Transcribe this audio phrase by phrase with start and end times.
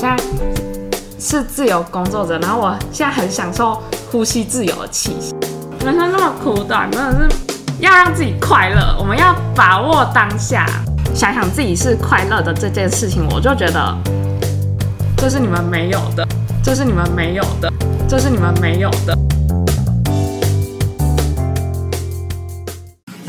[0.00, 0.24] 现在
[1.18, 5.34] 是自由工作者，然后我现在很享受呼吸自由的气息。
[5.84, 7.36] 人生这么苦短，真的是
[7.80, 8.96] 要让自己快乐。
[8.98, 10.64] 我们要把握当下，
[11.14, 13.94] 想想自己是快乐的这件事情，我就觉得
[15.18, 16.26] 这是你们没有的，
[16.64, 17.70] 这是你们没有的，
[18.08, 19.19] 这是你们没有的。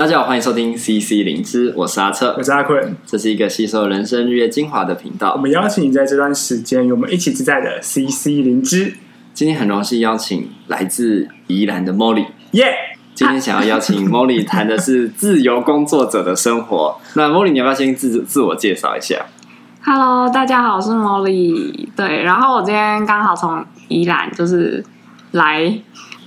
[0.02, 5.32] 大家好，欢迎收听 CC 灵芝，我是阿策，我是阿坤，这是一个吸收人生日月精华的频道。
[5.34, 8.96] 我们邀请你在这段时间与我们一起自在的 CC 灵芝。
[9.36, 12.74] 今天很荣幸邀请来自宜兰的 Molly，耶！
[13.14, 16.98] 今天想要邀请 Molly 谈的是自由工作者的生活。
[17.14, 19.28] 那 Molly，你要不要先自自我介绍一下
[19.84, 21.88] ？Hello，大家好，我是 Molly。
[21.96, 24.84] 对，然后我今天刚好从宜兰就是
[25.34, 25.80] 来。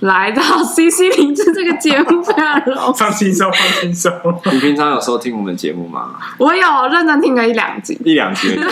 [0.05, 2.61] 来到 CC 灵知这个节目，非常
[2.93, 4.11] 放轻松，放轻松。
[4.51, 6.13] 你平常有收听我们节目吗？
[6.37, 8.57] 我有认真听了一两集，一两集。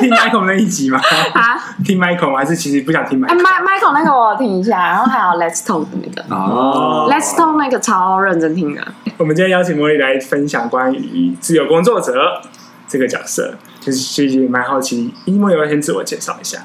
[0.00, 1.00] 听 Michael 那一集吗？
[1.34, 3.30] 啊，听 Michael 还是其实不想听 Michael？
[3.30, 8.86] 哎，Michael 那个我听一下，然后还有 Let's Talk 的那个哦，Let's Talk 那个超认真听的。
[9.16, 12.40] 我们今天邀请 Molly 来分享关于自由工作者
[12.86, 16.60] 这个角色，就是其实蛮好奇，Molly 要先自我介绍一下。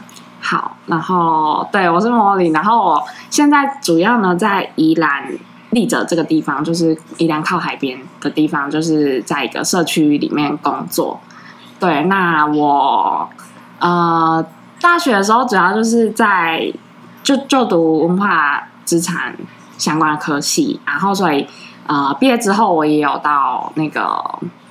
[0.48, 5.28] 好，然后对，我是 Molly，然后我现在主要呢在宜兰
[5.72, 11.20] 立泽这个地方，就是宜兰靠海边的地方，就是在一个社区里面工作。
[11.80, 13.28] 对，那我
[13.80, 14.46] 呃
[14.80, 16.72] 大学的时候主要就是在
[17.24, 19.36] 就就读文化资产
[19.80, 21.48] 相关的科系，然后所以。
[21.88, 24.20] 呃，毕业之后我也有到那个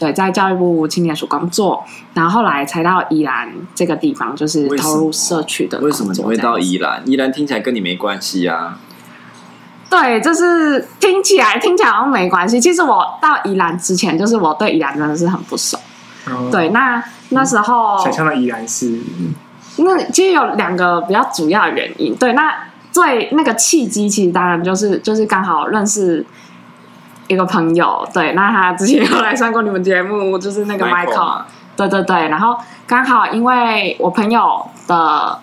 [0.01, 5.79] 对，在教育部青年署工作，然后后来才到宜兰这个地方，就是投入社区的。
[5.79, 7.01] 为什么你会到宜兰？
[7.07, 8.81] 宜兰听起来跟你没关系啊？
[9.89, 12.61] 对，就是听起来听起来好像没关系。
[12.61, 15.79] 其实我到宜兰之前，就是我对宜兰真的是很不熟。
[16.27, 18.99] 哦、对，那那时候、嗯、想象的宜兰是，
[19.77, 22.13] 那其实有两个比较主要的原因。
[22.17, 22.53] 对，那
[22.91, 26.27] 最那个契机，其实当然就是就是刚好认识。
[27.27, 31.41] 一个朋友，对，那他之前有来上过你们节目，就是那个 Michael，,
[31.75, 32.55] 对对对，然后
[32.87, 35.39] 刚好因为我朋友的，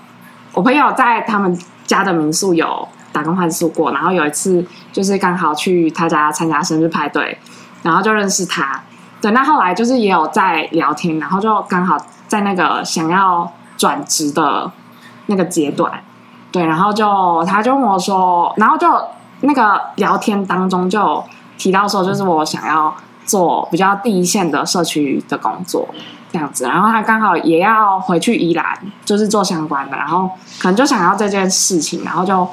[0.54, 7.36] 我朋友在他们家的民宿有打工换宿过，然后有一次就是刚好去他家参加生日派对，
[7.82, 8.80] 然后就认识他，
[9.20, 11.98] 对，那后来就是也有在聊天，然后就刚好
[12.28, 14.72] 在那个想要转职的
[15.26, 15.92] 那个阶段，
[16.52, 18.88] 对，然后就他就问我说，然后就
[19.42, 21.24] 那个聊天当中就。
[21.62, 22.92] 提到说，就是我想要
[23.24, 25.88] 做比较第一线的社区的工作
[26.32, 28.66] 这样子，然后他刚好也要回去宜兰，
[29.06, 30.28] 就是做相关的，然后
[30.58, 32.48] 可能就想要这件事情，然后就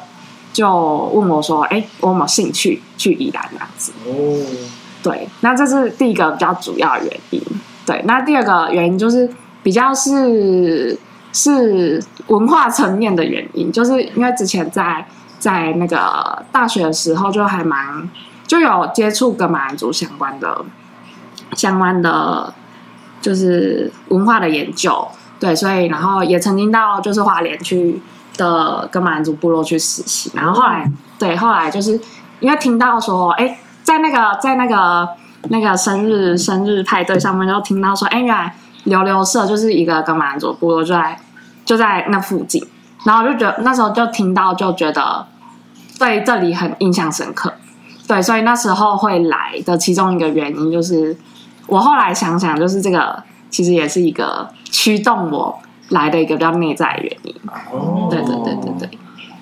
[0.52, 4.12] 就问我说：“哎，我有没有兴趣去宜兰这样子？”哦，
[5.02, 7.42] 对，那这是第一个比较主要的原因。
[7.86, 9.26] 对，那第二个原因就是
[9.62, 10.98] 比较是
[11.32, 15.06] 是文化层面的原因，就是因为之前在
[15.38, 18.06] 在那个大学的时候就还蛮。
[18.48, 20.64] 就有接触跟马兰族相关的、
[21.52, 22.52] 相关的，
[23.20, 25.06] 就是文化的研究，
[25.38, 28.00] 对，所以然后也曾经到就是花莲去
[28.38, 32.00] 的跟马兰族部落去实习，然后后来对，后来就是
[32.40, 35.06] 因为听到说，哎，在那个在那个
[35.50, 38.54] 那个生日生日派对上面，就听到说，哎，原来
[38.84, 41.20] 流流社就是一个跟马兰族部落就在
[41.66, 42.66] 就在那附近，
[43.04, 45.26] 然后就觉得那时候就听到就觉得
[45.98, 47.52] 对这里很印象深刻。
[48.08, 51.14] 对，所以那时候会来的其中一个原因，就是
[51.66, 55.56] 我后来想想，就是这个其实也是一个驱动我
[55.90, 57.34] 来的一个比较内在的原因。
[57.70, 58.98] 哦，对对对对对。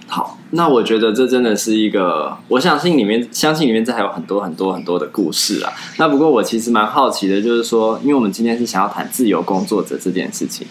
[0.09, 5.73] 好，那我觉得这真的是一个，我相信里面，相信里面这还有很多很多很多的故事啊。
[5.99, 10.65] 那不过我其实蛮好奇的，就是说，因为我们今天是想要谈自由工作者这件事情，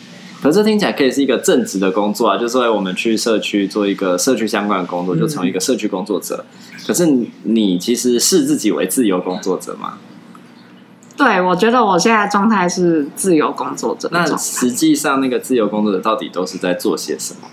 [0.45, 6.45] 可是这听起来可以是一个正职的工作啊，就是说我们去社区做一个社区相关的工作，就成为一个社区工作者。
[6.51, 7.07] 嗯可是
[7.41, 9.93] 你其实视自己为自由工作者吗？
[11.17, 14.07] 对，我觉得我现在状态是自由工作者。
[14.11, 17.47] 那实际上，那个自由工作者到底都是在做些什么？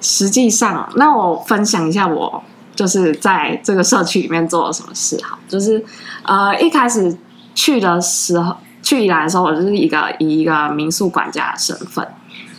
[0.00, 2.44] 实际上，那我分享一下我
[2.76, 5.18] 就是在这个社区里面做了什么事。
[5.24, 5.84] 好，就是
[6.22, 7.16] 呃，一开始
[7.56, 12.06] 去的时候，去宜兰的时候，我就是一个以一个民宿管家的身份，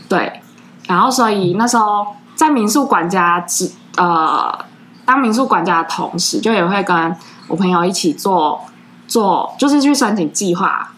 [0.10, 0.42] 对，
[0.90, 2.06] 然后所以那时候
[2.36, 4.66] 在民宿管家之呃。
[5.08, 7.16] 当民宿管家的同时，就也会跟
[7.48, 8.60] 我朋友一起做
[9.08, 10.92] 做，就是去申请计划，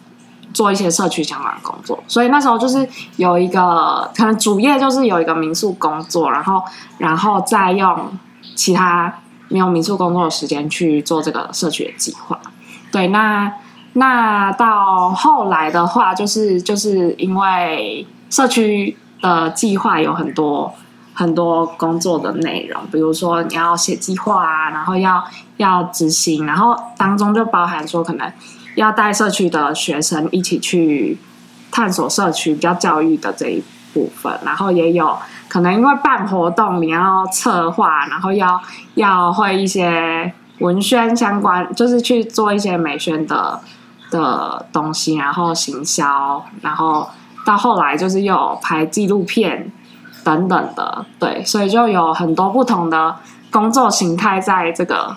[0.53, 2.01] 做一些社区相关的工作。
[2.07, 2.87] 所以那时候就是
[3.17, 6.63] 有一个可能主业就是有一个民宿工作，然后
[6.99, 8.17] 然后再用
[8.55, 9.13] 其他
[9.49, 12.39] 没有民宿工作的时间去做这个社区的计划。
[12.89, 13.51] 对，那
[13.97, 20.71] 那到后来的话，就是就是因为社区的计划有很多
[21.15, 25.23] 很多工作的内容，比如说你要写计划啊，然后要
[25.57, 28.31] 要执行，然后当中就包含说可能
[28.75, 31.17] 要带社区的学生一起去
[31.71, 33.63] 探索社区比较教育的这一
[33.95, 35.17] 部分，然后也有
[35.49, 38.61] 可能因为办活动你要策划，然后要
[38.93, 43.59] 要会一些文宣相关，就是去做一些美宣的
[44.09, 47.07] 的东西，然后行销，然后
[47.45, 49.71] 到后来就是又有拍纪录片
[50.23, 53.15] 等等的，对，所以就有很多不同的
[53.51, 55.15] 工作形态在这个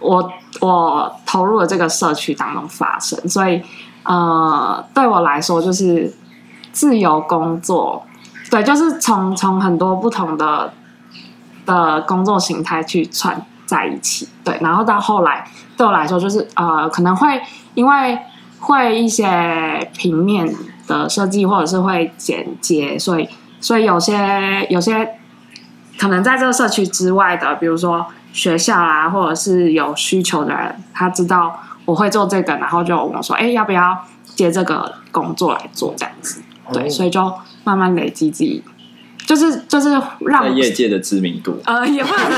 [0.00, 3.62] 我我投入的这个社区当中发生，所以
[4.02, 6.14] 呃，对我来说就是
[6.72, 8.04] 自由工作，
[8.50, 10.72] 对，就是从从很多不同的
[11.66, 15.46] 的工作形态去串在一起，对，然后到后来
[15.76, 17.40] 对我来说就是呃，可能会。
[17.74, 18.18] 因为
[18.58, 20.52] 会一些平面
[20.88, 23.28] 的设计，或者是会剪接，所以
[23.60, 25.08] 所以有些有些
[25.96, 36.42] 可能在这个社区之外的，比如说学校啊，或者是有需求的人，他知道我会做这个，然后就问我说：“哎，要不要接这个工作来做？”这样子，
[36.72, 37.32] 对，所以就
[37.62, 38.64] 慢慢累积自己。
[39.30, 39.88] 就是就是
[40.26, 42.34] 让在业界的知名度，呃，也不能说，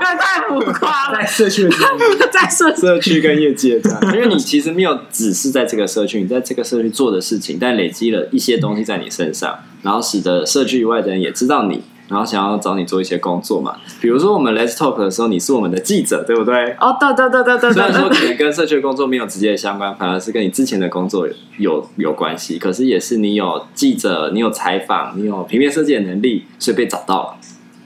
[0.00, 1.18] 因为太浮夸了。
[1.18, 1.68] 在社区，
[2.30, 11.82] 在社社区跟业界这样，因为你其实没有只是在这个社区，你在这个社区做的事情，但累积了一些东西在你身上，然后使得社区以外的人也知道你。
[12.06, 16.76] 然后想要找你做一些工作嘛，比如说我们 Let's Talk 的时候，你是我们的记者，对不对？
[16.78, 17.72] 哦，对对对对对。
[17.72, 22.58] 虽然说可能跟社区工作没有直接的相关，反而是跟你之前的工作有有，有关系。
[22.58, 27.36] 可是也是你有记者，你有采访，你有平面设计的能力，所以被找到了。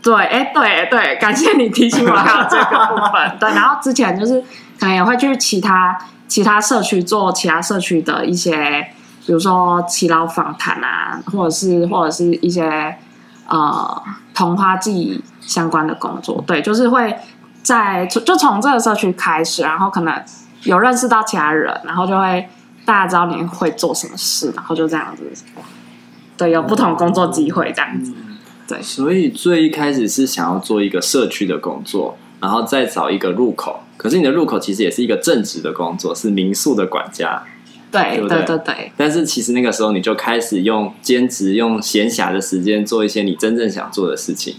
[0.02, 3.38] 对，哎，对对，感谢你提醒我还有这个部分。
[3.38, 4.40] 对，然后之前就是
[4.80, 8.84] 可能也会去其他其他社区做其他社区的一些，
[9.24, 12.96] 比如说耆老访谈啊，或者是或者是一些。
[13.48, 14.02] 呃，
[14.34, 17.16] 童话季相关的工作，对，就是会
[17.62, 20.22] 在就从这个社区开始，然后可能
[20.64, 22.46] 有认识到其他人，然后就会
[22.84, 25.22] 大家知道你会做什么事，然后就这样子，
[26.36, 28.12] 对，有不同工作机会这样子，
[28.68, 28.82] 对。
[28.82, 37.42] 所以最一开始是想要做一个社区的工作，然后再找一个入口，可是你的入口其实也是一个正职的工作，是民宿的管家。
[37.90, 44.56] 对对对对，但是其实那个时候你就开始用兼职、用闲暇的时间做一些你真正想做的事情。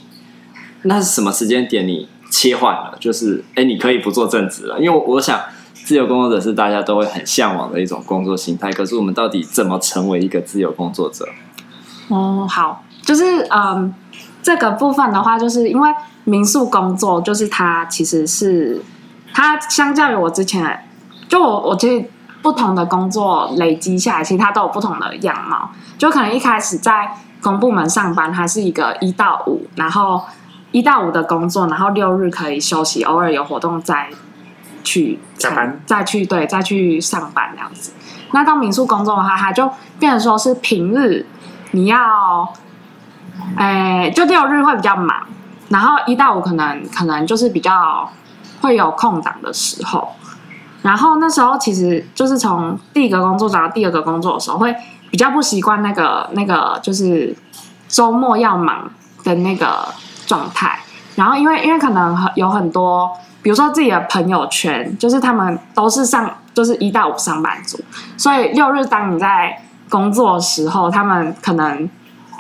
[0.82, 2.98] 那是什么时间点你切换了？
[3.00, 5.40] 就是哎，你可以不做正职了，因为我我想
[5.74, 8.72] 自由工作者是大家都会很向往的一种工作形态。
[8.72, 11.28] 可是我们到底怎么成为一个自由工作者？
[12.08, 13.94] 哦，好，就是嗯，
[14.42, 15.90] 这个部分的话，就是因为
[16.24, 18.82] 民宿工作，就是它其实是
[19.34, 20.88] 它相较于我之前，
[21.28, 22.04] 就我我其实。
[22.42, 25.70] 不同的工作累积下来，其实它都有不同的样貌。
[25.98, 30.22] 就可能一开始在公部门上班，它是一个一到五，然后
[30.72, 34.10] 一到五的工作，然后六日可以休息，偶尔有活动再
[34.84, 37.92] 去加班，再去对，再去上班这样子。
[38.32, 39.70] 那到民宿工作的话，它就
[40.00, 41.26] 变成说是平日
[41.72, 42.54] 你要，
[43.58, 45.26] 哎，就六日会比较忙，
[45.68, 48.10] 然后一到五可能可能就是比较
[48.62, 50.10] 会有空档的时候。
[50.82, 54.74] 然后那时候其实就是从第一个工作找到第二个工作的时候，会
[55.10, 57.36] 比较不习惯那个那个就是
[57.88, 58.90] 周末要忙
[59.24, 59.86] 的那个
[60.26, 60.80] 状态。
[61.16, 63.12] 然后因为因为可能有很多，
[63.42, 67.78] 比如说自己的朋友圈，就是他们都是上就是一到五上班族，
[68.16, 71.90] 所以六日当你在工作的时候，他们可能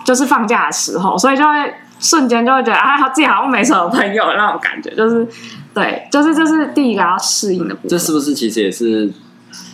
[0.05, 5.27] 就是放假的时候，所以就会瞬间就会觉得啊，自己好像没什么朋友那种感觉，就是。
[5.71, 7.89] 对，就是这是第一个要适应的部分。
[7.89, 9.09] 这是不是其实也是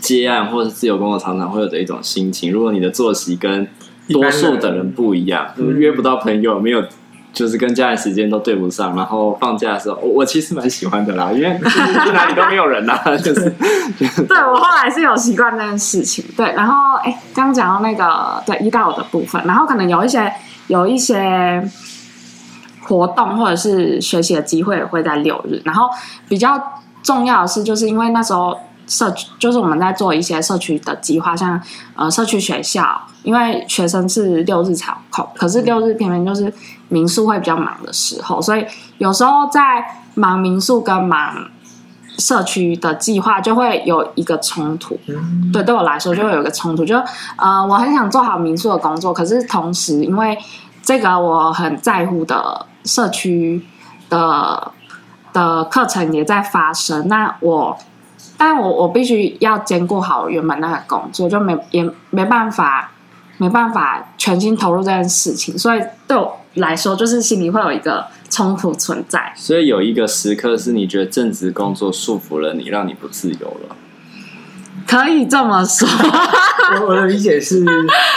[0.02, 2.52] 接案或者是自由工作常常会有的一种心情？
[2.52, 3.66] 如果你的作息跟
[4.10, 6.84] 多数的人不一样，一约不到朋友，没有
[7.32, 13.50] 就是跟家人时间都对不上，然后放假的时候，我，我其实蛮喜欢的啦，因为去哪里都没有人呐， 就是。
[14.28, 16.24] 对，我后来是有习惯这件事情。
[16.36, 20.32] 对，然后哎，刚讲到那个对一到五的部分，然后可能有一些
[20.68, 21.64] 有一些。
[22.88, 25.90] 活动或者是学习的机会会在六日，然后
[26.30, 26.62] 比较
[27.02, 28.56] 重要的是，就是因为那时候
[28.88, 31.60] 社区就是我们在做一些社区的计划，像
[31.96, 36.54] 呃社区学校，因为学生是六日才有空，可是六日偏偏就是
[36.90, 38.64] 民宿会比较忙的时候，所以
[39.00, 41.48] 有时候在忙民宿跟忙
[42.20, 44.96] 社区的计划就会有一个冲突。
[45.52, 46.96] 对，对我来说就会有一个冲突，就
[47.38, 50.38] 呃我很想做好民宿的工作，可是同时因为
[50.84, 52.68] 这个我很在乎的。
[52.86, 53.62] 社区
[54.10, 54.72] 的
[55.34, 57.78] 的课程也在发生，那我
[58.38, 62.92] 但我我必须要兼顾好原本那个工作，就没也没办法
[63.38, 69.34] 没办法全心投入这件事情，所以对我来说，就是心里会有一个冲突存在。
[69.36, 73.76] 所以有一个时刻是你觉得正职工作束缚了你，让你不自由了。
[74.88, 75.88] 可以这么说。
[76.82, 77.66] 我 我的理解是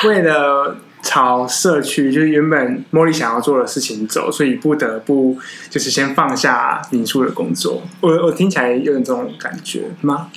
[0.06, 0.76] 为了
[1.08, 5.38] 朝社区，就是原本茉莉想要做的事情走，所以不得不
[5.70, 7.80] 就是先放下民宿的工作。
[8.02, 10.28] 我我听起来有点这种感觉吗？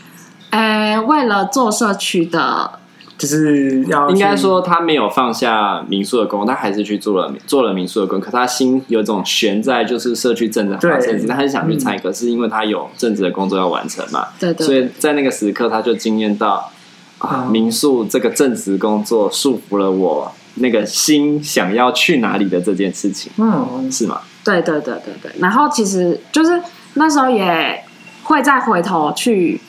[0.52, 2.80] 呃，为了做社区的。
[3.18, 8.20] 就是要应该说他没有放下民宿的工，他还是去做了做了民宿的工。
[8.20, 14.66] 可他心有一种悬在，就是社区正在发生，他很想去参与，可是因为他有正职的工作要完成嘛，对对。
[14.66, 16.72] 所以在那个时刻，他就惊艳到
[17.20, 23.32] 啊，民宿这个正职工作束缚了我那个心想要去哪里的这件事情。
[23.38, 24.22] 嗯，是吗？
[24.44, 25.32] 对对对对对。
[25.40, 26.62] 然后其实就是
[26.96, 27.84] 那时候也
[28.24, 29.60] 会再回头去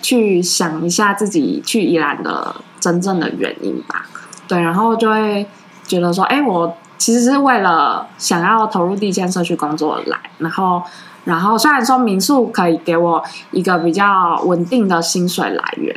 [0.00, 2.54] 去想一下自己去宜兰的。
[2.82, 4.04] 真正的原因吧，
[4.48, 5.46] 对，然后就会
[5.86, 10.82] 觉得说，哎，我其实是为了想要投入地线社区工作来，然后，
[11.22, 13.22] 然后虽然说民宿可以给我
[13.52, 15.96] 一个比较稳定的薪水来源，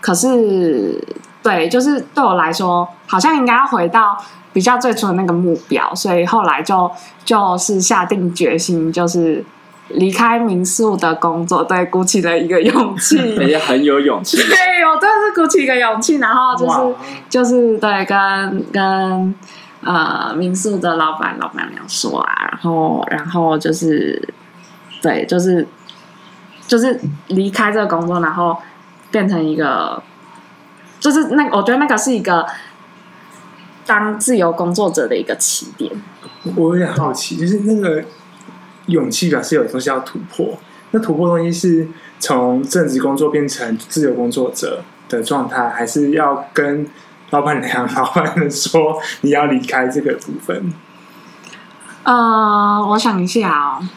[0.00, 1.00] 可是，
[1.44, 4.20] 对，就是对我来说，好像应该要回到
[4.52, 6.90] 比较最初的那个目标，所以后来就
[7.24, 9.44] 就是下定决心，就是。
[9.88, 14.38] 离开民宿的工作，对，鼓起了一个勇气， 也很有勇气。
[14.48, 16.94] 对，我真的是鼓起一个勇气，然后就是
[17.28, 19.34] 就是对，跟跟
[19.82, 24.26] 呃民宿的老板老板娘说啊，然后然后就是
[25.02, 25.68] 对，就是
[26.66, 28.56] 就是离开这个工作，然后
[29.10, 30.02] 变成一个，
[31.04, 32.46] 就是那我觉得那个是一个
[33.84, 35.92] 当自由工作者的一个起点。
[36.56, 38.02] 我有点好奇，就是那个。
[38.86, 40.58] 勇气表示有东西要突破，
[40.90, 46.86] 那突破东西是从正职工作变成自由工作者的状态，还是要跟
[47.30, 50.70] 老板娘、 老板们说你要离开这个部分？
[52.02, 53.88] 呃，我想一下哦，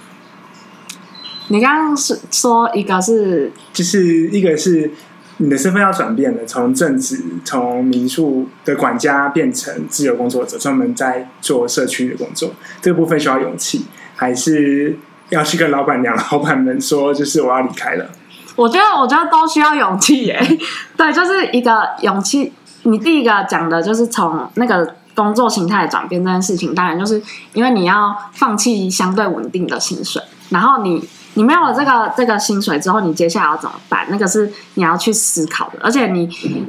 [1.50, 4.90] 你刚刚是说一个是，就是一个是
[5.38, 12.52] 你的身份要转变了，从正职从民宿的管家变成自由工作者，专门在做社区的工作，
[12.82, 13.86] 这个部分需要勇气。
[14.20, 14.98] 还是
[15.30, 18.10] 要去跟老板娘、 老板们说，就是我要离开了。
[18.56, 20.42] 我觉得，我觉得都需要勇气耶。
[20.98, 22.52] 对，就是一个勇气。
[22.82, 27.22] 你第一个讲的就是从那个工作形态转变这件事情，当然就是
[27.54, 34.06] 因为你要放弃相对稳定的薪水，然后你你没有这个这个薪水之后，你接下来要怎么办？
[34.10, 35.80] 那个是你要去思考的。
[35.82, 36.28] 而且你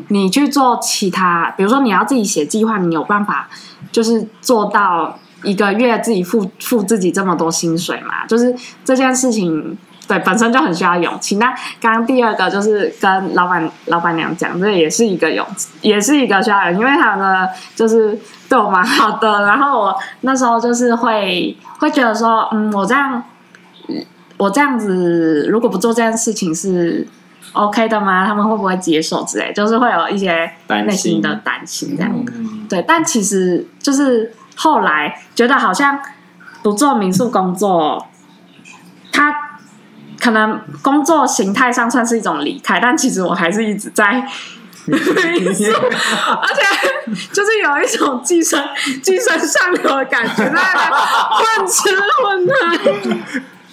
[0.09, 3.49] 你去做其他，比如说你要自己写计划，你有办法
[3.91, 5.19] 就是做到。
[5.45, 8.53] 一个月自己付付自己这么多薪水嘛，就是
[8.85, 11.37] 这件事情对本身就很需要勇气。
[11.37, 15.47] 那刚刚第二个就是跟老板老板娘讲，这也是一个勇，
[15.81, 19.47] 也是一个需要人，因为他的就是对我蛮好的。
[19.47, 23.23] 然后我那时候就是会会觉得说，嗯，我这样
[24.39, 27.07] 我这样子如果不做这件事情是
[27.53, 28.27] OK 的吗？
[28.27, 29.53] 他们会不会接受之类？
[29.53, 32.11] 就是会有一些内心的担心这样。
[32.35, 34.33] 嗯、对，但其实就是。
[34.61, 35.97] 后来觉得好像
[36.65, 38.09] 不做民宿工作，
[39.13, 39.33] 他
[40.21, 44.15] 可能工作形态上算是一种离开，但其实我还是一直在
[44.87, 48.61] 民宿，而且就是有一种寄生
[49.01, 52.53] 寄生上流的感觉，在混吃混喝。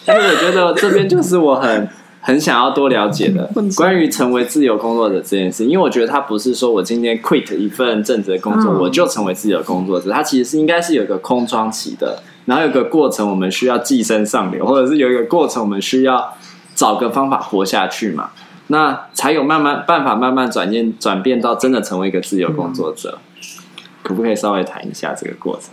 [0.06, 1.88] 但是我觉得这边就是我很。
[2.28, 3.48] 很想要多了解的
[3.78, 16.34] 关于成为自由工作者这件事，因为我觉得他不是说我今天 quit 一份正职的工作，我就成为自由工作者，他其实是应该是有一个空窗期的，然后有一个过程，我们需要寄生上流，或者是有一个过程，我们需要
[16.74, 18.32] 找个方法活下去嘛，
[18.70, 23.20] 那才有慢慢办法慢慢转变转变到真的成为一个自由工作者，
[24.02, 25.66] 可不可以稍微谈一下这个过程？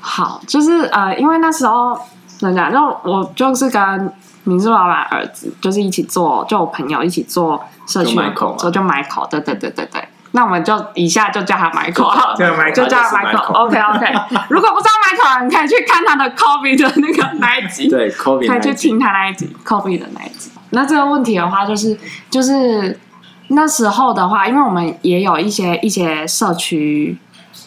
[0.00, 1.96] 好，就是呃，因为那时候
[2.44, 4.12] 怎么讲，就我就是跟。
[4.46, 8.14] 民宿老板儿子就是一起做，就我朋友一起做社区，
[8.58, 10.06] 做就 Michael，对对对对对。
[10.32, 12.36] 那我们就以下就叫他 Michael，
[12.74, 13.52] 就叫他 Michael。
[13.54, 14.14] OK OK。
[14.50, 20.50] 如果不知道 Michael，你可以去看他的 Kobe 的那个那一集，对 Kobe，可以去听他那一集 Kobe 的那一集。
[20.72, 21.98] 那这个问题的话，就是
[22.28, 23.00] 就是
[23.48, 27.16] 那时候的话，因为我们也有一些一些社区。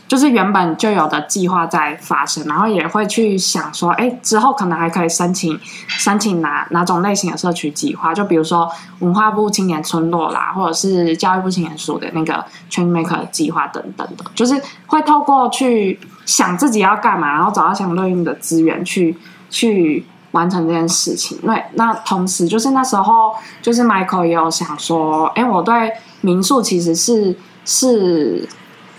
[0.07, 8.13] 就是原本就有的计划在发生，然后也会去想说，哎，之后可能还可以申请申请哪哪种类型的社区计划？
[8.13, 19.17] 就比如说文化部青年村落啦，或者是教育部青年署的那个 Change Maker 计划等等的，就是会透过去想自己要干嘛，然后找到相对应的资源去
[19.49, 21.37] 去完成这件事情。
[21.43, 28.47] 那那同时就是那时候，就是 Michael 也有想说，哎，我对民宿其实是是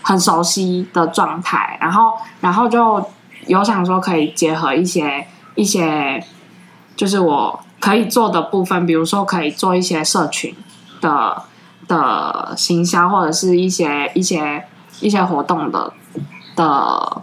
[0.09, 3.05] 很熟悉的状态，然后然后就
[3.47, 6.25] 有想说可以结合一些一些，
[6.97, 10.57] 就是我可以做的部分，比如说可以做一些社群
[11.03, 11.43] 的
[11.87, 14.65] 的行销，或者是一些一些
[15.00, 15.93] 一些活动的
[16.57, 17.23] 的。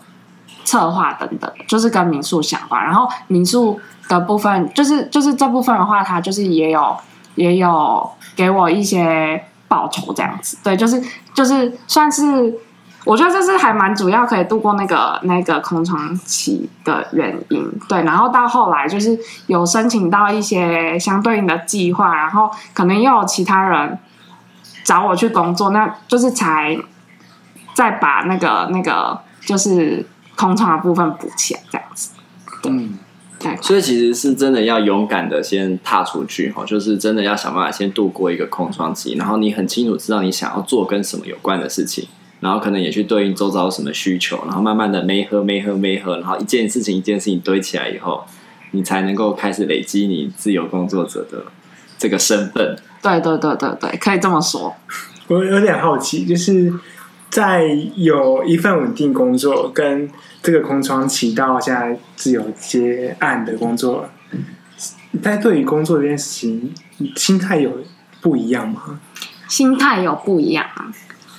[0.66, 2.84] 策划等等，就是跟民宿相关。
[2.84, 6.98] 然后民宿的部分，就是就是这部分的话，它就是也有
[7.36, 10.58] 也有给我一些报酬这样子。
[10.64, 11.00] 对，就是
[11.36, 12.52] 就是算是，
[13.06, 17.72] 我觉得这是还蛮主要可以度过那个那个空窗期的原因。
[17.88, 23.98] 对，然后到后来就是有申请到一些相对应的计划，然后可能又有其他人
[24.84, 26.78] 找我去工作，那就是才
[27.74, 30.06] 再把那个那个就是。
[30.38, 32.10] 空窗的部分补起来，这样子。
[32.66, 33.00] 嗯，
[33.40, 33.56] 对。
[33.62, 42.06] 所以其实是真的要勇敢的先踏出去哈，就是真的要想办法先度过一个空窗期，然后你很清楚知道你想要做跟什么有关的事情，
[42.46, 48.24] 然后可能也去对应周遭什么需求，然后慢慢的没喝没喝没喝，然后一件事情一件事情堆起来以后，
[48.70, 51.46] 你才能够开始累积你自由工作者的
[51.98, 52.78] 这个身份。
[53.02, 54.76] 对对对对对，可以这么说。
[55.28, 56.72] 我有点好奇，就是。
[57.28, 60.10] 在有一份稳定工作，跟
[60.42, 64.08] 这个空窗期到现在自由接案的工作，
[65.22, 66.74] 在对于工作这件事情，
[67.18, 67.80] 心态有
[68.22, 69.02] 不一样吗？
[69.50, 70.66] 心态有不一样，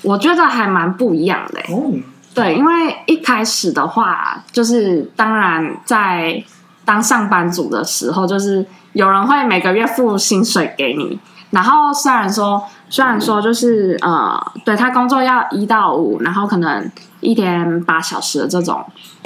[0.06, 1.60] 我觉得还蛮不一样的。
[1.75, 1.92] 哦，
[2.32, 6.42] 对，因为一开始的话，就是当然在
[6.84, 11.18] 当上班族的时候，就是有人会每个月付薪水给你。
[11.50, 18.84] 然后虽然说，虽然说就是呃，对他工作要一到五，然后可能一天八小时的这种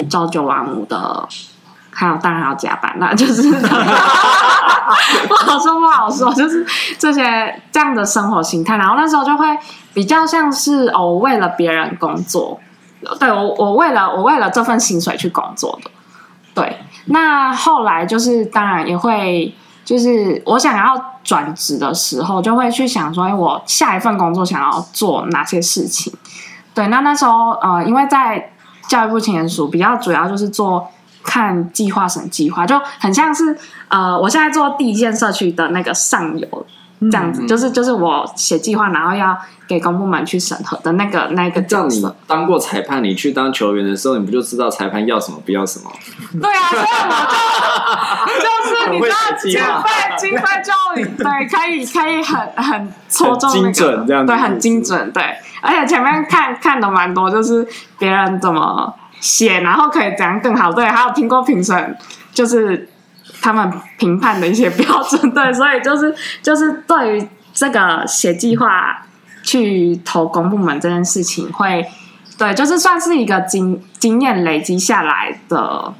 [0.09, 1.27] 朝九晚五的，
[1.91, 3.51] 还有当然还要加班，那 就是
[5.27, 6.65] 不好说不好说， 就是
[6.97, 8.77] 这些这样的生活形态。
[8.77, 9.45] 然后那时候就会
[9.93, 12.59] 比较像是哦，为了别人工作，
[13.19, 15.91] 对我我为了我为了这份薪水去工作的。
[16.53, 19.53] 对，那后来就是当然也会。
[19.83, 26.13] 就是我想要转职的时候，就会去想说，哎，我下一份工作想要做哪些事情？
[26.73, 28.51] 对，那那时候，呃，因为在
[28.87, 30.87] 教育部青年署，比较主要就是做
[31.23, 33.57] 看计划审计划，就很像是，
[33.89, 36.65] 呃，我现在做第一线社区的那个上游。
[37.09, 39.35] 这样子就是就是我写计划，然后要
[39.67, 41.95] 给公部门去审核的那个那个角色。
[41.95, 45.91] 这样你当过裁判，你去当球员的时候，你不就知道裁判要什么不要什么？
[46.39, 46.85] 对啊，所以
[48.29, 55.23] 我就就是你知道经费经费就对，可以可以很很戳中那个，精准这样子，对，很精准，对。
[55.63, 60.73] 而且前面看看的蛮多，就是别人怎么写，然后可以怎样更好。
[60.73, 61.97] 对，还有听过评审
[62.33, 62.89] 就是。
[63.43, 69.03] 他们评判的一些标准，对，所以就是就是对于这个写计划
[69.41, 71.83] 去投公部门这件事情会，
[72.37, 75.91] 对，就是算是一个经经验累积下来的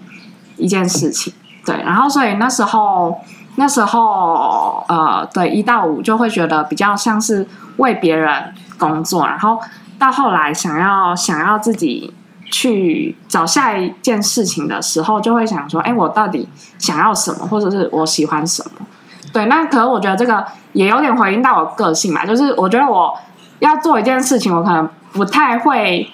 [0.58, 1.34] 一件事情，
[1.66, 1.76] 对。
[1.84, 3.20] 然后所以那时候
[3.56, 9.60] 那时候呃，对一到五就会觉得比较像是为别人工作，然后
[9.98, 12.14] 到后来想要想要自己。
[12.52, 18.86] 去找下一件事情的时候，就会想说：“哎，我到底想要什么，或者是我喜欢什么？”
[19.32, 22.26] 对，那可能我觉得这个也有点回应到我个性嘛。
[22.26, 23.18] 就是我觉得我
[23.60, 26.12] 要做一件事情，我可能不太会，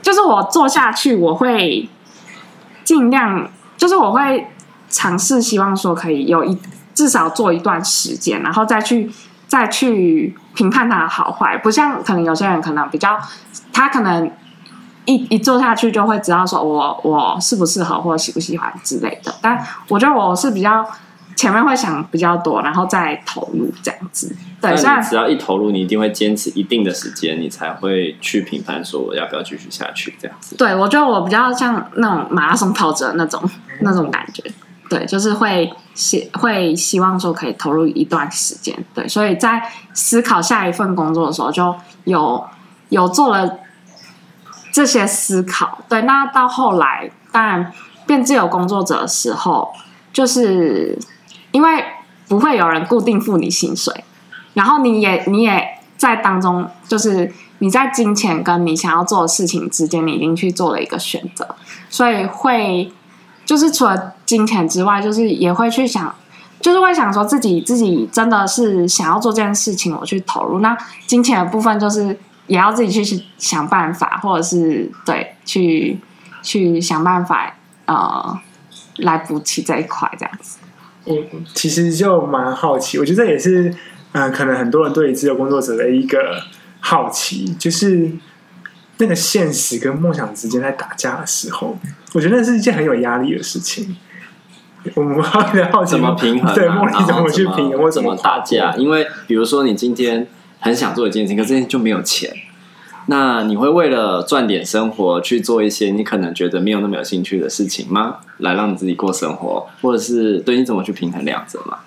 [0.00, 1.86] 就是我做下去，我会
[2.82, 4.48] 尽量，就是我会
[4.88, 6.58] 尝试，希望说可以有一
[6.94, 9.12] 至少做一段时间，然后再去
[9.46, 11.58] 再去评判它的好坏。
[11.58, 13.18] 不像可能有些人可能比较，
[13.72, 14.30] 他可能。
[15.08, 20.84] 一一做下去就会知道说我我适不适合或者喜不喜欢之类的，但我觉得我是比较
[21.34, 24.36] 前面会想比较多，然后再投入这样子。
[24.60, 30.56] 对，只要一投入，你一定会坚持一定的时间，你才会去评判说我要不要继续下去这样子。
[30.56, 33.42] 对，我觉得我比较像那种马拉松跑者那种
[33.80, 34.42] 那种感觉，
[34.90, 38.76] 对，就是会希会希望说可以投入一段时间。
[38.92, 39.62] 对，所以在
[39.94, 42.44] 思考下一份工作的时候，就有
[42.90, 43.60] 有做了。
[44.70, 47.72] 这些思考，对，那到后来，当然
[48.06, 49.72] 变自由工作者的时候，
[50.12, 50.98] 就是
[51.50, 51.84] 因为
[52.28, 54.04] 不会有人固定付你薪水，
[54.54, 61.56] 然后你也你也在当中，就是你在金钱跟你想要做的事情之间，你已经去做了一个选择，
[61.88, 62.92] 所以会
[63.44, 66.14] 就是除了金钱之外，就是也会去想，
[66.60, 70.76] 就是会想说自己自己真的是想要做这件事情，我去投入，那
[71.06, 72.18] 金钱的部分就是。
[72.48, 75.96] 也要自己去想办法，或者是对去
[76.42, 77.54] 去想办法，
[77.86, 78.40] 呃，
[78.96, 80.58] 来补齐这一块这样子。
[81.04, 81.16] 我
[81.54, 83.70] 其实就蛮好奇，我觉得这也是
[84.12, 86.42] 嗯、呃，可能很多人对于自由工作者的一个
[86.80, 88.10] 好奇，就是
[88.98, 91.78] 那个现实跟梦想之间在打架的时候，
[92.12, 93.96] 我觉得那是一件很有压力的事情。
[94.94, 95.42] 我们好
[95.84, 96.54] 奇怎么平衡、啊？
[96.54, 98.74] 对，茉莉怎么去平衡，或怎么打架？
[98.76, 100.26] 因为比如说，你今天
[100.60, 102.34] 很想做一件事情，可是就没有钱。
[103.10, 108.16] 那你会为了赚点生活去做一些你可能觉得没有那么有兴趣的事情吗？
[108.36, 111.78] 来让你自己过生活，或者是对你怎么去平衡两者吗？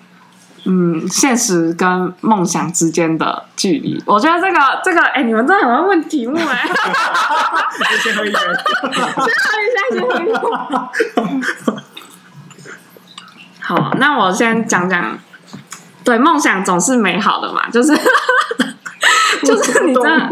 [0.64, 6.68] 嗯，现实跟梦想之间的距离，我觉得这个这个，哎、欸，你们真的很会问题目哎、 欸。
[8.02, 10.40] 先喝一杯，先喝一下，先喝一下。
[13.60, 15.16] 好，那我先讲讲，
[16.04, 17.96] 对，梦想总是美好的嘛，就是。
[19.42, 20.30] 就是你真的，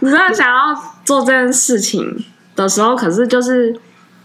[0.00, 0.74] 你真的想要
[1.04, 2.24] 做这件事情
[2.56, 3.74] 的时候，可是就是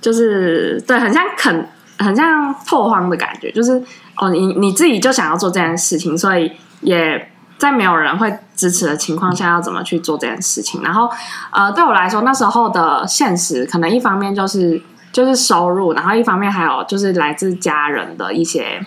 [0.01, 1.67] 就是对，很像肯，
[1.99, 3.51] 很像拓荒的感觉。
[3.51, 3.81] 就是
[4.17, 6.51] 哦，你你自己就想要做这件事情，所以
[6.81, 10.81] 也在没有人会支持的情况下，要怎么去做这件事情？
[10.81, 11.09] 然后
[11.51, 18.83] 呃，对我来说，那时候的现实可能一方面就是就是收入，然后一方面还有就是来自家人的一些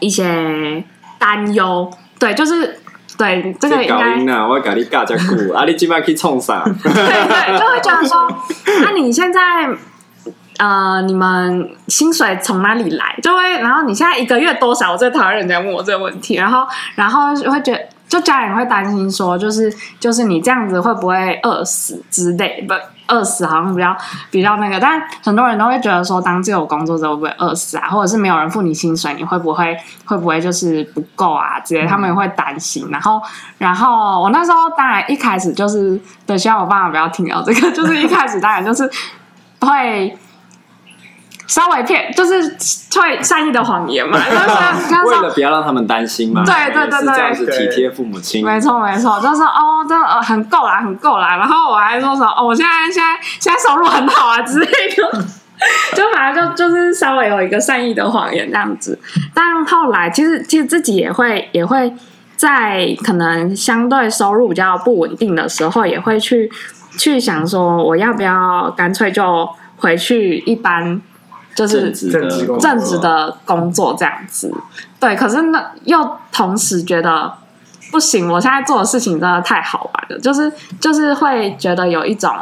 [0.00, 0.84] 一些
[1.18, 1.90] 担忧。
[2.18, 2.80] 对，就是。
[3.18, 4.34] 对，这个应该。
[4.46, 6.62] 我跟你尬加股， 啊，你今晚去冲啥？
[6.64, 8.28] 对对，就会觉得说，
[8.80, 9.40] 那、啊、你现在
[10.58, 13.18] 呃，你们薪水从哪里来？
[13.22, 14.92] 就会，然后你现在一个月多少？
[14.92, 17.80] 我最讨厌人家问我这个问题，然后，然后会觉得。
[18.08, 22.74] 就家人会担心说，就是就是你这样子会不会饿死之类的？
[23.08, 23.96] 饿死好像比较
[24.30, 27.88] 比较那个，但很多人都会觉得说，当自由工作者会不会饿死啊？
[27.88, 31.86] 或者是没有人付你薪水，你会不会会不会就是不够啊之类？
[31.86, 32.88] 他们也会担心。
[32.90, 33.20] 然后
[33.58, 38.88] 然后我那时候当然一开始就是对，希望我爸爸不要听到这个， 就是一开始当然就是
[39.60, 40.16] 会。
[41.48, 42.42] 稍微骗，就是
[42.94, 44.18] 会善意的谎言嘛，
[44.88, 46.44] 就是为了不要让他们担心嘛。
[46.44, 48.44] 对对对对，这样子体贴父母亲。
[48.44, 51.36] 没错没错，就是哦，这呃很够啦，很够啦。
[51.38, 55.24] 然后我还说什么哦，我现在现在现在收入很好啊之类的，
[55.96, 58.98] 就反正就就是稍微有一个善意的谎言这样子。
[59.32, 61.90] 但后来其实其实自己也会也会
[62.36, 66.50] 在可能相对收入比较不稳定的时候，也会去
[66.98, 71.00] 去想说，我要不要干脆就回去一般。
[71.58, 74.54] 就是正职的工作这样子，
[75.00, 75.16] 对。
[75.16, 77.32] 可是那又同时觉得
[77.90, 82.32] 不行，我现在做的事情真的太好玩了，就是就是会觉得有一种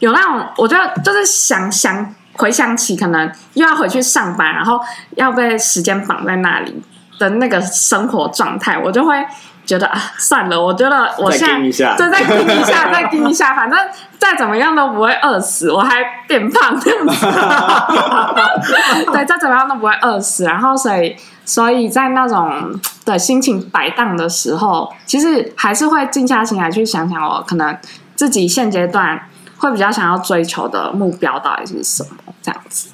[0.00, 4.78] 有那种，我觉得就是想想回想起，可能又要回去上班，然后
[5.16, 6.82] 要被时间绑在那里
[7.18, 9.26] 的那个生活状态，我就会。
[9.68, 13.78] 觉得啊，算了，我觉得我现在再再盯一,一下， 再盯一下，反正
[14.18, 17.26] 再怎么样都不会饿死，我还变胖这样子。
[19.12, 20.44] 对，再怎么样都不会饿死。
[20.44, 27.76] 然后，所以，所以在那种的心情摆荡的时候，其实还是会静下心来去想想，我可能
[28.16, 29.20] 自己现阶段
[29.58, 32.88] 会比较想要追求的目标到底是什么这样子。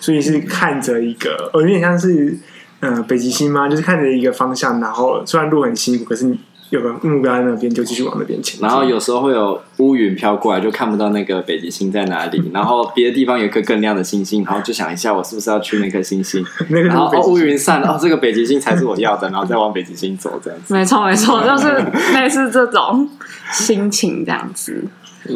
[0.00, 2.36] 所以是看着一个，有点像是。
[2.80, 3.68] 嗯，北极星吗？
[3.68, 6.38] 就是看着一个方向，然后虽然路很辛苦，可是你
[6.70, 8.66] 有个目标在那边，就继续往那边前进。
[8.66, 12.50] 然后有时候会有乌云飘过来，就看不到那个北极星在哪里。
[12.54, 16.42] 然后别的地方有一颗更亮的星星，然后就想一下，我是不是要去那颗星星？
[16.70, 20.72] 那个然后哦，乌云散了，哦，这个北极星才是我要的，然后再往北极星走，这样子。
[20.72, 23.06] 没错，没错，就是 类似这种
[23.52, 24.82] 心情这样子。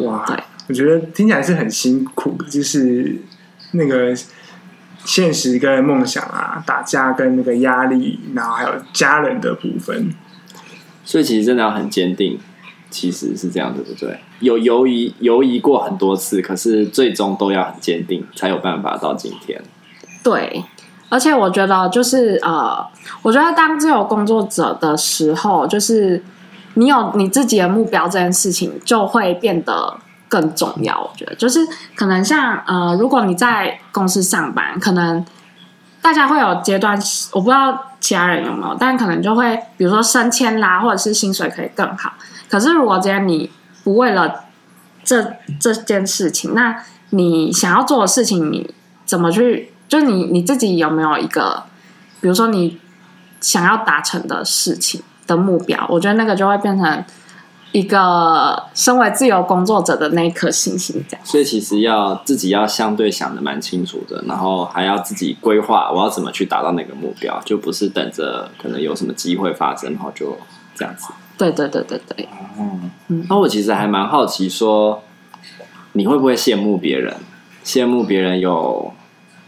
[0.03, 0.35] 哇，对，
[0.69, 3.17] 我觉得听起来是很辛苦，就是
[3.73, 4.15] 那个。
[5.05, 10.11] 现实跟梦想啊，打架跟那个压力，然后还有家人的部分，
[11.05, 12.39] 所以其实真的要很坚定，
[12.89, 14.19] 其实是这样，对不对？
[14.39, 19.61] 有犹疑犹疑过很多次，可是最终都要很坚定，才有办法到今天。
[20.23, 20.65] 对，
[21.07, 22.83] 而且我觉得就是呃，
[23.21, 26.23] 我觉得当自由工作者的时候，就是
[26.73, 29.97] 你有你自己的目标，这件事情就会变得。
[30.27, 31.59] 更重要，我觉得就是
[31.95, 35.23] 可能像呃，如果你在公司上班，可能
[36.01, 36.99] 大家会有阶段，
[37.31, 42.13] 我不知道其他人有没有，但可能就会比如说升迁啦，或者是薪水可以更好。
[42.49, 43.51] 可是如果今天你
[43.83, 44.45] 不为了
[45.03, 46.75] 这这件事情，那
[47.11, 48.73] 你想要做的事情，你
[49.05, 49.71] 怎么去？
[49.87, 51.63] 就你你自己有没有一个，
[52.19, 52.79] 比如说你
[53.39, 55.85] 想要达成的事情的目标？
[55.89, 57.05] 我觉得那个就会变成。
[57.75, 61.25] 一个身为自由工作者的那一颗星星，这样。
[61.25, 70.37] 所以其实要自己要相对想的蛮清楚的，然后还要自己规划我要怎么去达到那个目标，就不是等着可能有什么机会发生，然后就
[70.73, 71.07] 这样子。
[71.37, 72.29] 对对对对对。
[72.57, 75.03] 嗯，那我其实还蛮好奇，说
[75.91, 77.13] 你会不会羡慕别人？
[77.65, 78.93] 羡慕别人有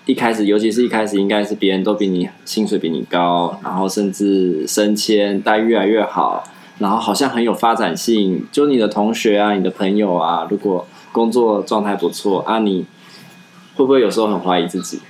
[0.06, 6.44] 一开始，尤其是一开始，应该是别人都比你薪水比你高，然后甚至升迁待遇越来越好，
[6.80, 8.48] 然后好像很有发展性。
[8.52, 12.86] 就你的同学啊，你的朋友啊，如果工作状态不错啊，你
[13.76, 15.02] 会不会有时候很怀疑自己？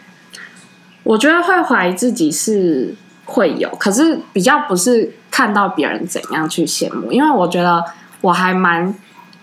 [1.03, 7.83] 我觉得会怀疑自己是会有，可是比较不是看到别人怎样去羡慕，因为我觉得
[8.21, 8.93] 我还蛮。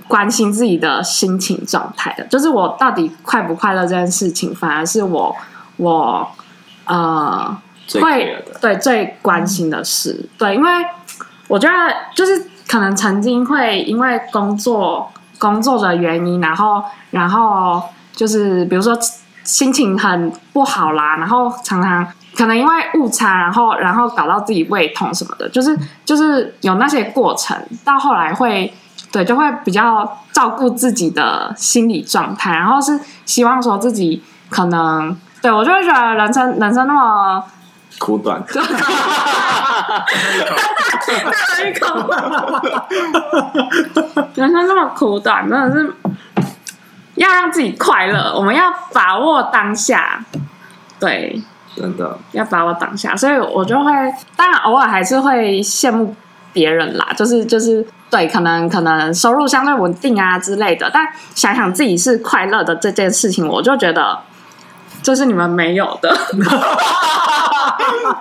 [0.07, 5.35] 关心自己的心情状态的，就是我到底快不快乐这件事情，反而是我
[5.79, 6.29] 我
[6.85, 7.57] 呃
[8.03, 10.29] 会对最关心的事。
[10.37, 10.71] 对，因为
[11.49, 11.75] 我觉得
[12.15, 18.97] 就是可能曾经会因为工作工作的原因，然后然后就是比如说
[19.43, 28.73] 心情很不好啦，然后常常可能因为误差，然后然后搞到自己胃痛什么的，就是就是有那些过程，到后来会。
[29.13, 37.45] 对，就会比较照顾自己的心理状态，然后是希望说自己可能，对，我就会觉得人生人生那么
[37.99, 38.45] 苦短，一
[41.79, 41.87] 口，
[44.35, 45.73] 人生那么苦短，真的。
[45.73, 45.95] 是
[47.15, 50.25] 要让自己快乐，我们要把握当下，
[50.99, 51.41] 对，
[51.77, 52.19] 真的。
[52.33, 53.93] 要把握当下，所以我就会，
[54.37, 56.15] 当然偶尔还是会羡慕
[56.53, 57.87] 别人啦，就是就是。
[58.11, 61.05] 对，可能可能收入相对稳定啊之类的，但
[61.35, 64.21] 想想自己是快乐的这件事情，我就觉得
[65.03, 66.17] 这是你们没有的。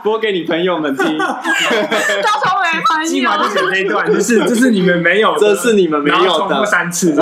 [0.03, 3.09] 播给你朋友们听， 到时候没朋友。
[3.09, 7.15] 今晚就写这一段，就是这是你们没有的，这是你们没有的，三次，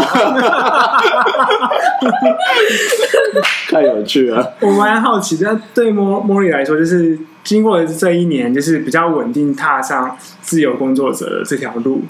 [3.70, 4.54] 太有趣了。
[4.60, 12.04] 我蛮好奇的，对莫莫莉来说，就是经过这一年，就是比较稳定踏上自由工作者的这条路。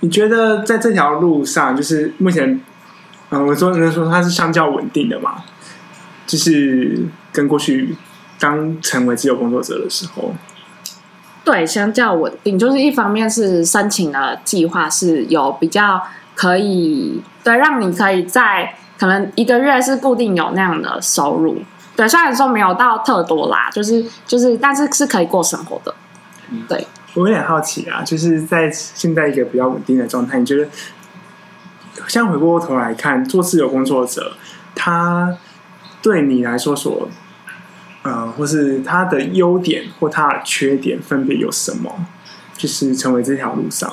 [0.00, 2.60] 你觉得在这条路上，就是目前，
[3.30, 5.36] 嗯，我说能说它是相较稳定的嘛？
[6.26, 6.98] 就是
[7.32, 7.94] 跟过去
[8.40, 10.34] 刚成为自由工作者的时候，
[11.44, 16.02] 对，相较稳定，就是一方面是申请的计划是有比较
[16.34, 21.58] 可以，对，让你可以在可能一个月是固定有那样的收入，
[21.94, 25.94] 对，虽然说没有到特多啦，就是就是，但是是可以过生活的，
[26.68, 26.86] 对。
[27.14, 30.70] 我有点好奇啊，就是在现在一个比较稳定的状态，你觉得，
[32.06, 34.34] 像回过头来看，做自由工作者，
[34.76, 35.36] 他
[36.00, 37.08] 对你来说所，
[38.02, 42.06] 呃，或是他的优点或他的缺点分别有什么？
[42.56, 43.90] 就是成为这条路上，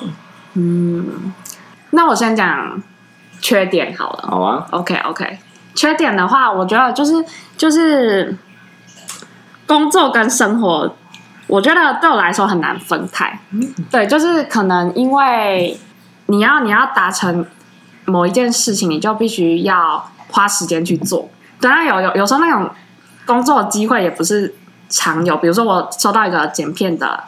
[0.52, 1.32] 嗯，
[1.92, 2.82] 那我先讲
[3.40, 4.28] 缺点好了。
[4.28, 5.38] 好啊，OK OK，
[5.74, 7.24] 缺点的话，我觉得就是
[7.56, 8.36] 就是
[9.66, 10.94] 工作跟生活。
[11.46, 13.40] 我觉得对我来说很难分开，
[13.90, 15.80] 对，就是可能因为
[16.26, 17.46] 你要你要达成
[18.04, 21.30] 某一件事情，你就必须要花时间去做。
[21.58, 22.68] 当然有有有时候那种
[23.28, 24.54] 工作机会也不是
[24.88, 27.24] 常有，比如说我收到一个剪片的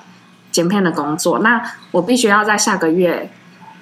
[0.50, 3.30] 剪片的工作，那我必须要在下个月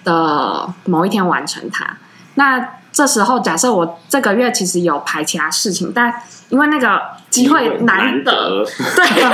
[0.02, 1.96] 的某一天完成它。
[2.34, 6.12] 那这时候假设我这个月其实有排其他事情，但
[6.48, 7.00] 因为那个
[7.30, 8.64] 机会难得，
[8.96, 9.30] 难 得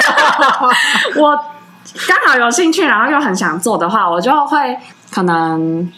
[1.15, 1.35] 对，我
[2.07, 4.77] 刚好有兴趣，然后又很想做的话，我就会
[5.11, 5.91] 可能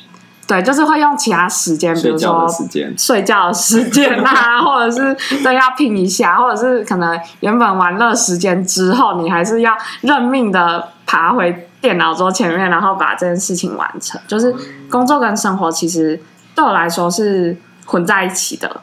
[0.47, 2.47] 对，就是会用其他时间，比如说
[2.97, 14.21] 睡觉的时间啊， 或者是对要拼一下，或者是可能原本玩乐时间之后，你还是要认命的爬回电脑桌前面，然后把这件事情完成。
[14.29, 14.55] 就是
[14.89, 16.21] 工作跟生活其实
[16.55, 18.81] 对我来说是混在一起的。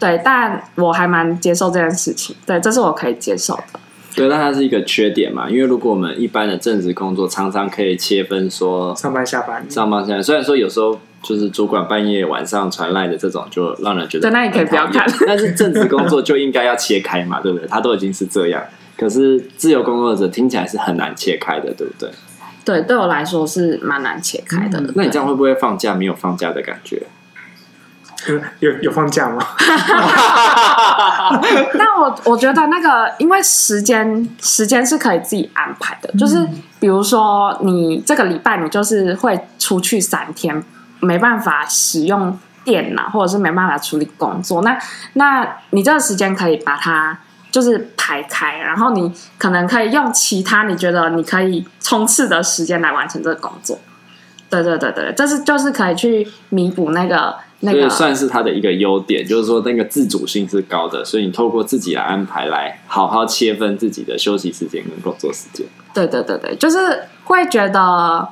[0.00, 2.34] 对，但我还蛮接受这件事情。
[2.44, 3.80] 对，这是我可以接受的。
[4.14, 10.22] 对，那它是一个缺点嘛，因为如果我们一般的正职工作常常可以切分说上班下班，上班下班。
[10.22, 15.06] 虽然说有时候就是主管半夜晚上传赖的这种，就让人觉得对，那你可以不要看。
[15.26, 17.66] 但是正职工作就应该要切开嘛，对不对？
[17.66, 18.62] 他都已经是这样，
[18.96, 22.10] 可是自由工作者听起来是很难切开的，对不对？
[22.64, 24.78] 对，对我来说是蛮难切开的。
[24.80, 27.02] 嗯，那你这样会不会放假没有放假的感觉？
[28.60, 29.44] 有有放假吗？
[31.78, 36.46] 但我我觉得那个，因为时间时间是可以自己安排的，就是
[36.80, 40.64] 比如说你这个礼拜你就是会出去三天，
[41.00, 44.78] 没办法使用电脑，或者是没办法处理工作，那
[45.14, 47.18] 那你这个时间可以把它
[47.50, 53.78] 就是排开，然后你可能可以用其他你觉得你可以冲刺的时间来完成这个工作。
[54.48, 57.34] 对对对对，这是就是可以去弥补那个。
[57.64, 65.66] 那个、所以算是他的一个优点，就是说那个自主性是高的，所以你透过自己来安排，来好好切分自己的休息时间跟工作时间。
[65.92, 68.28] 对对对对，就是会觉得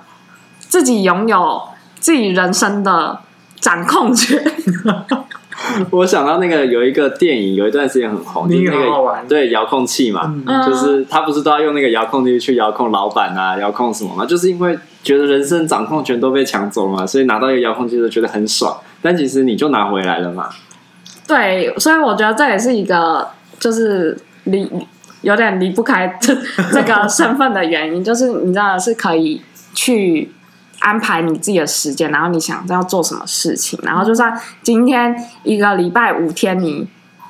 [0.58, 1.62] 自己拥有
[1.98, 3.18] 自己人生的
[3.60, 4.42] 掌控权。
[5.90, 14.26] 我想到那个有一个电影，有一段时间很红，就是那个对遥控器嘛，嗯就是他不是都要用那个遥控器去遥控老板啊，遥控什么嘛？
[14.26, 18.76] 就是因为觉得人生掌控权都被抢走了嘛，所以拿到一个遥控器就觉得很爽。
[19.02, 20.48] 但其实你就拿回来了嘛。
[21.26, 23.28] 对，所以我觉得这也是一个
[23.60, 24.66] 就是离
[25.20, 26.34] 有点离不开这
[26.70, 29.42] 这个身份的原因，就是你知道是可以
[29.74, 30.32] 去。
[30.84, 36.84] 安排你自己的时间，然后你想要做什么事情，然后就算今天一个礼拜五天你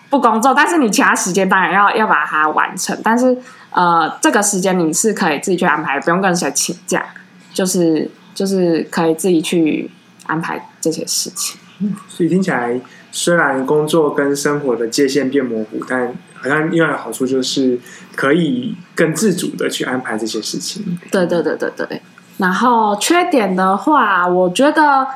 [0.09, 3.37] 不工作，但是你其他时间当然要要把它完成，但是
[3.73, 7.05] 呃，这个时间你是可以自己去安排，不用跟谁请假，
[7.53, 9.91] 就是就是可以自己去
[10.25, 11.61] 安排这些事情。
[11.83, 17.79] 嗯，所以听起来虽然工作跟生活的界限变模糊，但好像另外的好处就是
[18.15, 20.99] 可以更自主的去安排这些事情。
[21.11, 22.03] 对对对对对。
[22.39, 25.07] 然后缺点的话，我觉得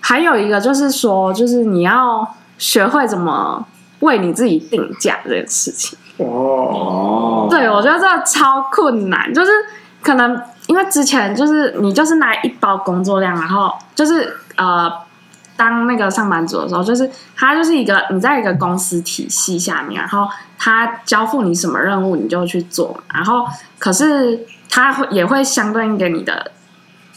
[0.00, 3.66] 还有一个就是说，就是你要学会怎么
[4.00, 5.98] 为你自己定价这件事情。
[6.18, 9.50] 哦，对，我觉得这个超困难，就是
[10.02, 14.90] 可能因为之前就是你就是拿一包工作量，然后就是呃，
[15.56, 23.46] 当那个上班族的时候，就是他就是一个你在一个公司体系下面，然后他交付你什么任务，你就去做，然后
[23.78, 24.46] 可是。
[24.68, 26.50] 他会也会相对应给你的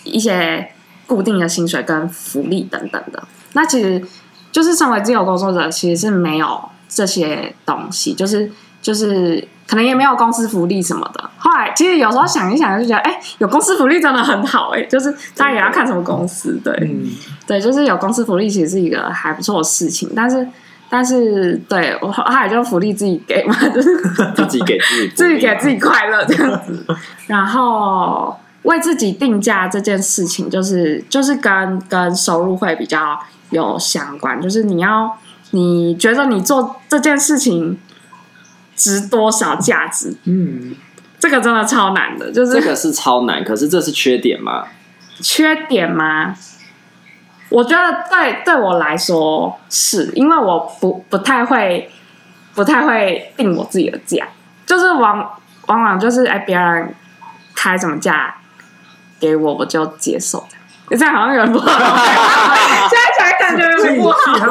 [0.06, 0.72] 一些
[1.06, 3.22] 固定的薪水跟福利等等的。
[3.52, 4.02] 那其实
[4.50, 8.50] 就是身为自由工作者，其实是没有这些东西，就是
[8.82, 11.30] 就是可能也没有公司福利什么的。
[11.38, 14.82] 后来其实有时候想一想，就觉得哎，有公司福利真的很好哎。
[14.84, 17.06] 就是大家也要看什么公司，对，嗯、
[17.48, 20.48] 对，就是有公司福利其实是一个还不错的事情，但是。
[20.92, 23.96] 但是，对我后来就福利自己给嘛， 就是
[24.36, 26.84] 自己给自己， 自己给自己快乐这样子。
[27.28, 33.20] 然后为自己定价这件事情，就是就是跟跟收入会比较
[33.52, 34.42] 有相关。
[34.42, 35.16] 就是你要
[35.52, 37.78] 你觉得你做这件事情
[38.80, 40.16] 值多少价值？
[40.24, 40.74] 嗯，
[41.20, 43.44] 这个真的超难的，就是这个是超难。
[43.44, 44.66] 可是这是缺点吗？
[45.22, 46.34] 缺点吗？
[47.50, 51.92] 我觉得对对我来说是，因为我不不太会，
[52.56, 54.28] 不太会定我自己的价，
[54.66, 55.30] 就是往
[55.66, 56.96] 往往就是哎别人
[57.54, 58.36] 开什么价
[59.20, 60.48] 给我，我就接受。
[60.92, 61.68] 这样好像有点不好，
[62.88, 63.29] 现在才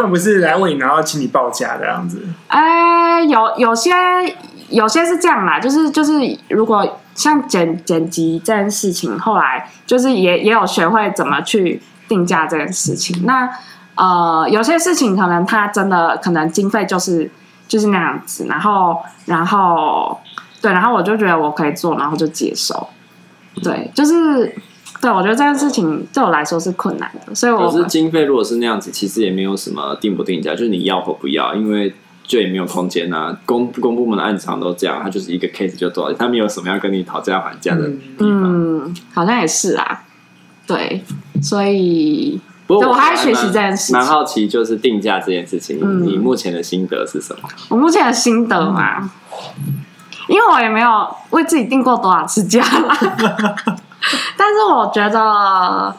[0.01, 2.23] 们不是来问你，然后请你报价的样子？
[2.49, 3.93] 哎，有有些
[4.69, 6.13] 有些是这样啦，就是就是
[6.49, 11.83] 如果像剪剪辑这件事情，后来就是也也有学会怎么去。
[12.09, 13.47] 定价这件事情，那
[13.95, 17.31] 呃，有些事情可能它真的可能经费就是
[17.67, 20.19] 就是那样子，然后然后
[20.63, 22.89] 对，然后我就觉得我可以做，然后就接受，
[23.63, 24.57] 对，就是
[25.01, 33.39] 对我觉得这件事情对我来说是困难的，所以我可是经费如果是那样子，其实也没有什么定不定价，就是你要或不要，因为就也没有空间啊。
[33.47, 38.43] 公公部门的案子常都这样，他就是一个 case 就多少钱，他没有什么要跟你讨价还价的地方。
[38.89, 40.03] 嗯，好像也是啊。
[40.67, 41.03] 对，
[41.41, 43.97] 所以不过我，我还在学习这件事情。
[43.97, 47.49] 蛮好奇，就是定价这件事情，嗯，你目前的心得是什么？
[47.71, 49.11] 我目前的心得嘛，嗯，
[50.29, 52.99] 因为我也没有为自己定过多少次价啦，
[54.37, 55.95] 但是我觉得，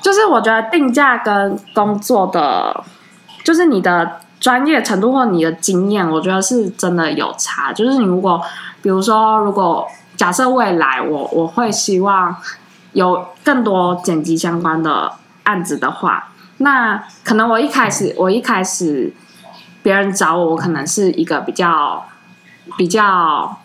[0.00, 2.84] 就是我觉得定价跟工作的，
[3.44, 7.72] 就是你的专业程度或你的经验，我觉得是真的有差。
[7.72, 8.40] 就是你如果，
[8.82, 12.36] 比如说，如果假设未来我我会希望。
[12.92, 15.12] 有更多剪辑相关的
[15.44, 19.14] 案子的话，那可能我一开始，我一开始
[19.80, 22.04] 别人找我，我可能是一个比较
[22.76, 23.58] 比较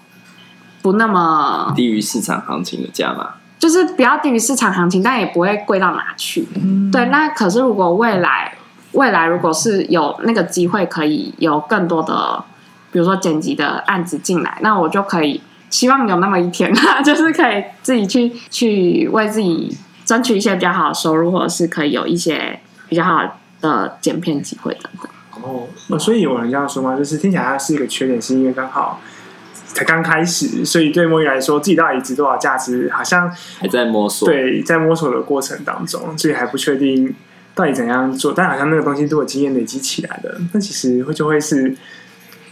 [0.84, 3.34] 不那么低于市场行情的价码，
[3.66, 6.48] 就是比较低于市场行情，但也不会贵到哪去。
[6.56, 6.92] 嗯。
[6.92, 8.54] 对，那可是如果未来
[8.92, 12.44] 未来如果是有那个机会，可以有更多的，
[12.92, 15.42] 比如说剪辑的案子进来，那我就可以。
[15.72, 19.76] 希望有那么一天啊， 就是可以自己去去为自己
[20.06, 23.24] 争取一些比较好的收入，或者是可以有一些比较好
[23.62, 25.12] 的剪片机会等等。
[25.42, 26.96] 哦，所以有人这样说吗？
[26.96, 29.02] 就是听起来它是一个缺点，是因为刚好
[29.76, 34.28] 才刚开始，所以对莫伊来说，自己到底值多少价值，好像还在摸索。
[34.28, 37.14] 对，在摸索的过程当中，所以还不确定
[37.54, 38.34] 到底怎样做。
[38.36, 41.76] 但好像那个东西，都有经验累积起来的，那其实会就会是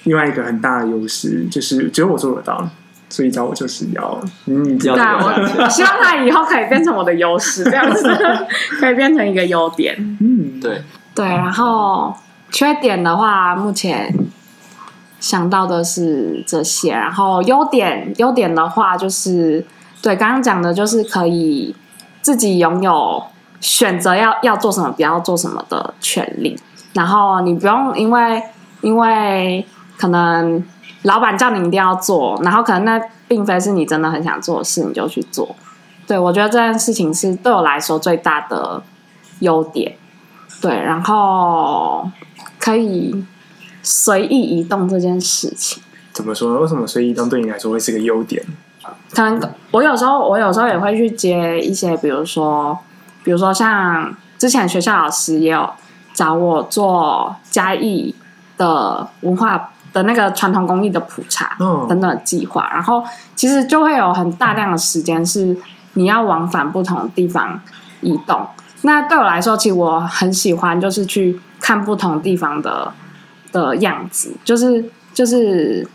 [0.04, 2.70] 另外一个很大的优势，就是只有我做得到。
[3.10, 8.10] 所以找我就是要，嗯，对啊，我希望他以后可以变成我的优势，这样子
[8.80, 9.96] 可以变成一个优点。
[10.20, 10.82] 嗯，对
[11.14, 11.24] 对。
[11.24, 12.12] 然后
[12.50, 14.12] 缺点的话，目前
[15.24, 16.92] 想到的是这些。
[16.92, 19.66] 然后优点，优点的话就是，
[20.02, 21.74] 对刚刚讲的，就是可以
[22.22, 23.24] 自己拥有
[23.62, 26.60] 选择要要做什么，不要做什么的权利。
[26.92, 28.44] 然后你不用因为
[28.82, 29.66] 因为
[29.98, 30.62] 可能
[31.04, 35.56] 老板叫你一定要做，然后可能那并非是你真的很想做的事，你就去做。
[36.06, 38.84] 对，我觉得这件事情是对我来说最大的
[39.40, 39.96] 优点。
[40.62, 42.10] 对，然后
[42.60, 43.26] 可以
[43.84, 46.60] 随意移动这件事情，怎么说呢？
[46.60, 48.44] 为什么随意移动对你来说会是个优点？
[49.14, 49.40] 可能
[49.72, 52.78] 我有时候我有时候也会去接一些，比如说，
[53.24, 55.70] 比如说像之前学校老师也有
[56.14, 58.16] 找我做嘉义
[58.58, 63.04] 的文化的那个传统工艺的普查等等的计划，然后
[63.36, 65.56] 其实就会有很大量的时间是
[65.94, 67.60] 你要往返不同的地方
[68.02, 68.46] 移动。
[68.82, 72.92] 那对我来说，其实我很喜欢就是去看不同地方的
[73.54, 74.84] 的样子，就是
[75.14, 75.88] 就是。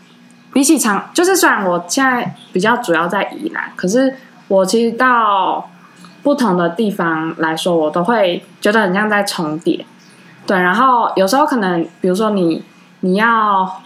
[0.51, 4.15] 比起长，就是虽然我现在比较主要在宜兰，可是
[4.47, 5.69] 我其实到
[6.23, 9.85] 不同的地方来说，我都会觉得很像在重叠。
[10.47, 12.63] 对，然后有时候可能，比如说你
[13.01, 13.79] 你要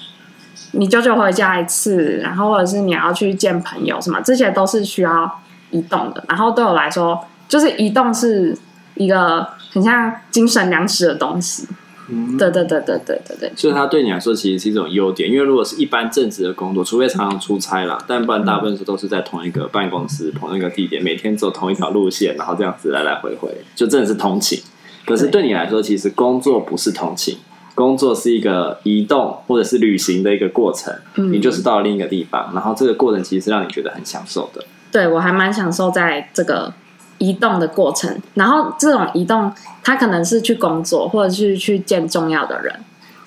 [0.71, 5.29] 你久久回家一次，然后或者是你要去见朋友什么，这些都是需要
[5.71, 6.23] 移动的。
[6.29, 7.19] 然后对我来说，
[7.49, 8.57] 就是移动是
[8.95, 11.67] 一个很像精神粮食的东西。
[12.13, 24.59] 嗯，对对对对对对对，所以它对你来说其实是一种优点，因为如果是一般正职的工作，除非常常出差啦，但不然大部分是都是在同一个办公室、同一个地点，每天走同一条路线，然后这样子来来回回，就真的是通勤。
[25.05, 27.37] 可是对你来说，其实工作不是通勤，
[27.73, 30.93] 工作是一个移动或者是旅行的一个过程。
[31.15, 34.63] 嗯，你就是到了另一个地方，然后这个过程其实是让你觉得很享受的。
[34.91, 36.73] 对，我还蛮享受在这个。
[37.19, 39.51] 移动的过程，然后这种移动，
[39.83, 42.73] 他可能是去工作，或者是去见重要的人，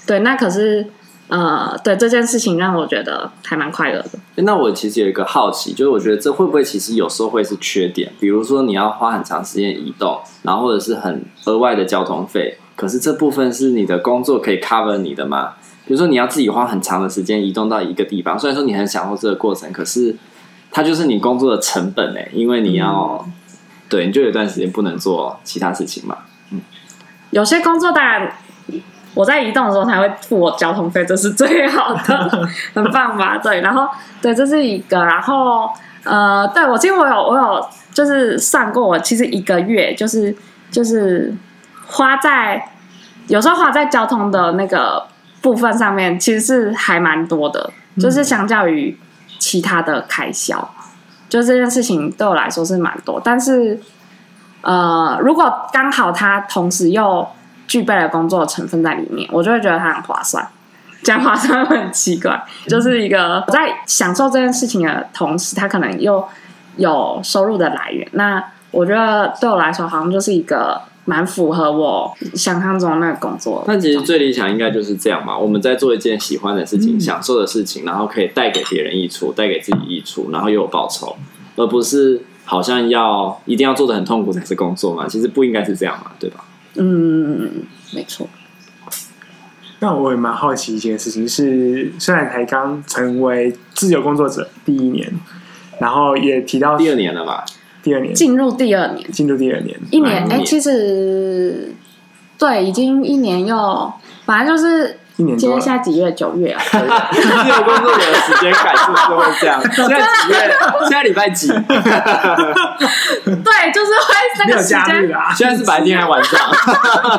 [0.07, 0.87] 对，那可是
[1.29, 4.11] 呃，对这件事情让我觉得还蛮快乐的。
[4.37, 8.13] 那我其实有一个好奇，就是我觉得这会不会其实有时候会是缺点？
[8.21, 15.55] 比如说你要花很长时间移动，然后或者是很额外的交通费，可是这部分是你的工作可以 cover 你的吗？
[15.87, 20.15] 比如说你要自己花很长的时间移动到一个地方，虽然说你很享受这个过程，可是
[20.71, 23.25] 它就是你工作的成本哎，因为你要。
[23.25, 23.33] 嗯
[23.89, 26.19] 对，你就有一段时间不能做其他事情嘛。
[26.51, 26.61] 嗯，
[27.31, 28.31] 有些工作当然
[29.15, 33.39] 我在移动的时候才会付我交通费，这是最好的， 很棒吧？
[33.39, 33.89] 对，然后
[34.21, 35.71] 对，这是一个，然后
[36.05, 40.37] 呃，对我其实我有我有就是算过，我其实一个月就是
[40.71, 41.35] 就是
[41.87, 42.71] 花在
[43.29, 45.07] 有时候花在交通的那个
[45.41, 48.99] 部分上面，其实是还蛮多的，就是相较于
[49.39, 50.75] 其他的开销。
[51.37, 53.79] 就这件事情对我来说是蛮多，但是，
[54.63, 57.29] 呃，如果刚好他同时又
[57.69, 60.47] 具备了工作成分在里面，我就会觉得他很划算。
[61.03, 66.27] 讲划算很奇怪，就是一个在享受这件事情的同时，他可能又
[66.77, 68.09] 有收入的来源。
[68.13, 70.81] 那我觉得对我来说，好像就是一个。
[71.07, 73.65] 蛮符合我想象中的那个工作。
[73.67, 81.17] 那其实最理想应该就是这样嘛，我们在做一件喜欢的事情、嗯、享受的事情，然后可以带给别人益处，带给自己益处，然后又有报酬，
[81.57, 85.09] 而不是好像要一定要做的很痛苦才是工作嘛。
[85.09, 86.45] 其实不应该是这样嘛，对吧？
[86.75, 87.63] 嗯，
[87.95, 88.29] 没错。
[89.79, 95.13] 那我也蛮好奇一件事情是，虽然才刚成为自由工作者第一年，
[95.79, 97.45] 然后也提到第二年了吧？
[97.87, 101.73] 第二年进入第二年，进入第二年，一年哎、欸，其实
[102.37, 103.93] 对，已经一年又，
[104.25, 105.39] 反正就是一年。
[105.39, 106.11] 今天现在几月？
[106.11, 106.61] 九月啊。
[106.67, 106.79] 自
[107.49, 109.63] 由工作者的时间感是不是会这样？
[109.73, 110.37] 现在几月？
[110.81, 111.47] 现在礼拜几？
[111.47, 111.63] 对，
[113.73, 114.09] 就是会
[114.41, 115.15] 那个时间。
[115.15, 116.41] 啊、现在是白天还是晚上？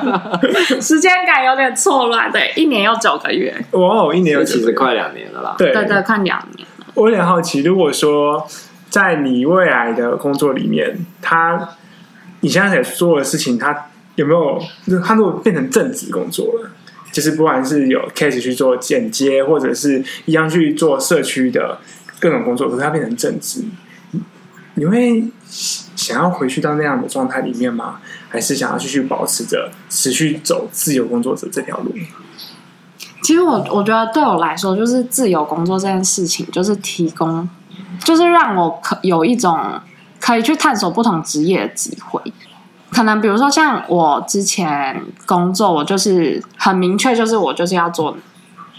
[0.84, 2.30] 时间感有点错乱。
[2.30, 3.56] 对，一年又九个月。
[3.72, 5.56] 哦，一年又其实快两年了啦。
[5.58, 6.74] 对对对，快两年了。
[6.94, 8.46] 我有点好奇，如果说。
[8.90, 11.70] 在你未来的工作里面，他
[12.40, 14.62] 你现在在做的事情，他有没有？
[15.04, 16.72] 他如果变成正职工作了，
[17.12, 21.80] 就是不管是有 case 去做剪接，或者是一样去做社区的
[22.20, 23.64] 各种工作，可是他变成正职，
[24.76, 28.00] 你会想要回去到那样的状态里面吗？
[28.30, 31.92] 还是想要继续保持着持续走自由工作者这条路？
[33.24, 37.50] 其实我我觉得对我来说，就是自由工作这件事情，就是提供。
[38.00, 39.58] 就是让我可有一种
[40.20, 42.22] 可以去探索不同职业的机会，
[42.90, 48.18] 可能比如说像我之前工作，我就是很明确，就是我就是要做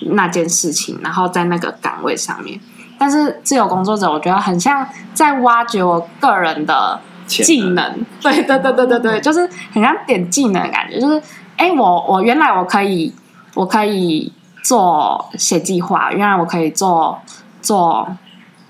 [0.01, 2.59] 那件事情，然后在那个岗位上面。
[2.99, 11.23] 但是自由工作者，我觉得很像在挖掘我个人的技能，对对对对对对，就是很像点技能的感觉，就是
[11.57, 13.15] 哎，我我原来我可以
[13.55, 14.33] 我可以
[14.65, 17.19] 做写计划，原来我可以做
[17.63, 18.09] 做。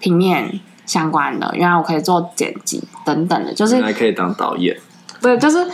[0.00, 4.76] 平面相关的，原来我可以做剪辑等等的，就是还可以当导演。
[5.20, 5.66] 对，就是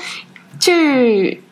[0.58, 1.42] 去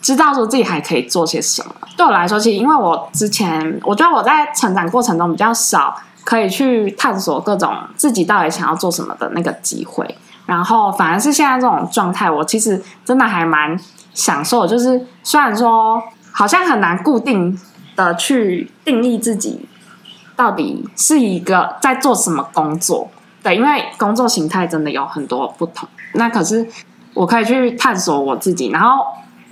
[0.00, 1.74] 知道说自己还可以做些什么。
[1.96, 10.16] 对我来说，其实因为我之前我觉得我在成长过程中比较少可以去探索各种自己到底想要做什么的那个机会，
[10.46, 13.78] 然后反而是现在这种状态，我其实真的还蛮
[14.14, 14.66] 享受。
[14.66, 16.02] 就是虽然说
[16.32, 17.58] 好像很难固定
[17.94, 19.68] 的去定义自己
[20.42, 23.08] 到底是一个在做什么工作，
[23.42, 25.88] 对，因为工作形态真的有很多不同。
[26.14, 26.66] 那可是
[27.14, 29.04] 我可以去探索我自己，然后。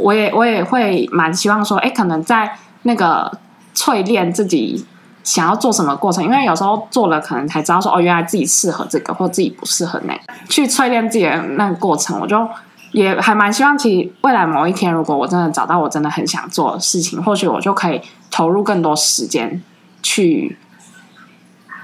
[0.03, 2.51] 我也我也会蛮希望说，哎，可能在
[2.84, 3.30] 那个
[3.74, 4.82] 淬炼自己
[5.22, 10.20] 想要做什么过程，因为有时候做了，可能才知道说，哦，原来自己适合这个，或自己不适合那个。
[10.49, 12.49] 去淬炼自己的那个过程，我就
[12.93, 19.62] 也还蛮希望，其实未来某一天，如果我真的找到我真的很想做的事情，或许我就可以投入更多时间
[20.03, 20.57] 去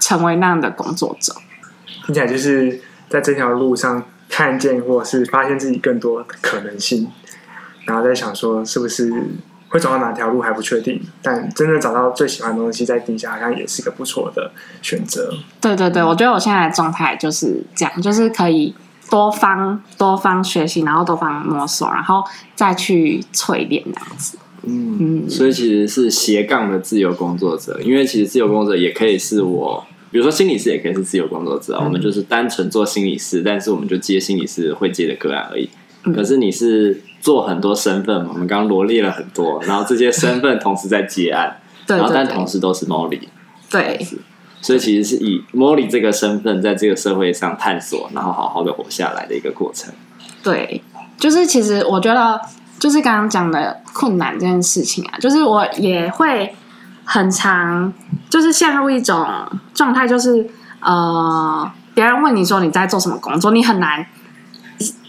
[0.00, 1.34] 成为那样的工作者。
[2.04, 7.08] 听起来就是在这条路上看见，或者是发现自己更多的可能性。
[7.84, 9.12] 然后在想说，是不是
[9.68, 14.50] 会走到哪条路还不确定，但真的找到最喜欢的东西再定下，好像也是一个不错的
[14.82, 15.32] 选择。
[15.60, 18.74] 对对对，我觉得我现在的状态就是这样，就是可以
[19.08, 22.24] 多方多方学习，然后多方摸索，然后
[22.56, 24.36] 再去淬炼这样子。
[24.66, 24.96] 嗯。
[25.00, 35.68] 嗯，所以其实是斜杠的自由工作者，因为其实自由工作者也可以是我，比如说心理师也可以是自由工作者，嗯、我们就是单纯做心理师，但是我们就接心理师会接的个案而已。
[36.04, 37.00] 嗯、可是你是。
[37.18, 43.18] 做很多身份嘛，我们刚刚罗列了很多， 然后这些身份同时在接案，对，然后但同时都是 Molly，
[43.68, 43.98] 对，
[44.62, 49.92] 所以其实是以 Molly 这个身份在这个社会上探索，然后好好的活下来的一个过程。
[50.44, 50.80] 对，
[51.18, 52.40] 就是其实我觉得，
[52.78, 56.54] 就是刚刚讲的困难这件事情啊，就是我也会
[57.04, 57.92] 很常，
[58.28, 59.26] 就是陷入一种
[59.74, 60.48] 状态，就是
[60.80, 64.06] 呃，别人问你说你在做什么工作，你很难，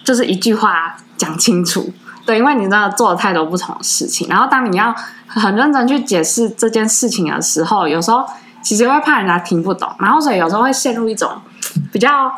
[0.03, 1.91] 就是一句话讲清楚。
[2.25, 4.93] 对，因为你真的做了太多不同的事情，然后当你要
[5.27, 8.25] 很认真去解释这件事情的时候，有时候
[8.61, 11.31] 其实会怕人家听不懂，然后所以有时候会陷入一种
[11.91, 12.29] 比较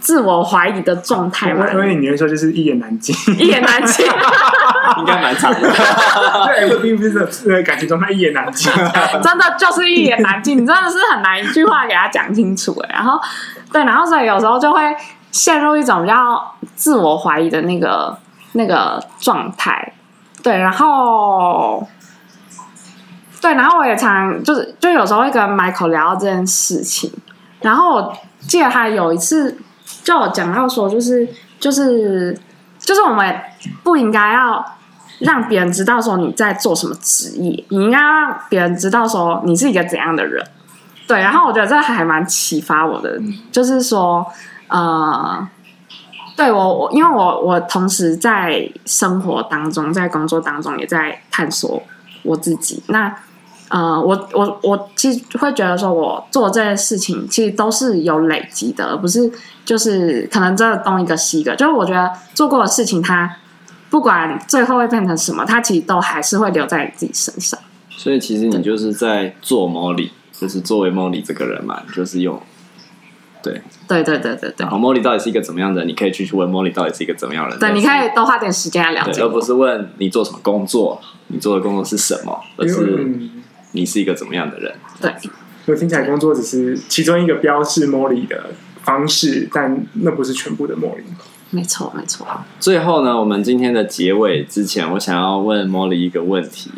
[0.00, 1.50] 自我怀疑的状态。
[1.50, 4.04] 因为你会说就是一言难尽， 一言难尽，
[4.98, 5.60] 应该蛮长的。
[6.46, 8.70] 对，并不是感情状态一言难尽，
[9.22, 12.80] 真的就是一言难尽，你真的是很难一句话给他讲清楚。
[12.88, 13.20] 然后
[13.72, 14.80] 对，然后所以有时候就会
[15.30, 18.16] 陷入一种比较自我怀疑的那个。
[18.52, 19.92] 那个状态，
[20.42, 21.86] 对，然后，
[23.38, 27.12] 对，然后我也常就是，就有时候会跟 Michael 聊到这件事情，
[27.60, 28.16] 然后我
[28.48, 29.58] 记得他有一次
[30.02, 31.28] 就有讲到说，就是
[31.60, 32.34] 就是
[32.78, 33.38] 就是我们
[33.82, 34.64] 不应该要
[35.20, 40.44] 让别人知道说你在做什么职业，你应该让别人知道说你是一个怎样的人，
[41.06, 44.26] 对，然后我觉得这还蛮启发我的，就是说，
[44.68, 45.48] 呃。
[46.36, 51.82] 对我，我因为我我同时在生活当中，在工作当中也在探索
[52.22, 52.82] 我自己。
[52.88, 53.10] 那
[53.70, 59.32] 呃，我我我其实会觉得说，我做这些事情其实都是有累积的，而不是
[59.64, 61.56] 就是可能这东一个西一个。
[61.56, 63.34] 就是我觉得做过的事情，它
[63.90, 67.58] 不管最后会变成什么，它其实都还是会留在你自己身上。
[67.90, 72.40] 所以其实你就是在做 Molly，就是作为 Molly 这个人嘛，就是用。
[73.42, 74.66] 对对对对对对。
[74.66, 75.88] 好，Molly 到底是一个怎么样的人？
[75.88, 77.60] 你可以去去问 Molly 到底是一个怎么样的人。
[77.60, 83.06] 对，你可以多花点时间来了解，而不是问你做什么工作，你做的工作是什么，而是
[83.70, 84.74] 你是一个怎么样的人。
[85.00, 85.14] 对，
[85.66, 88.50] 我听起来工作只是其中一个标示 Molly 的
[88.82, 91.04] 方式，但那不是全部的 Molly。
[91.50, 92.26] 没错，没错。
[92.58, 96.70] 最后呢，我们今天的结尾之前，我想要问 Molly 一个问题，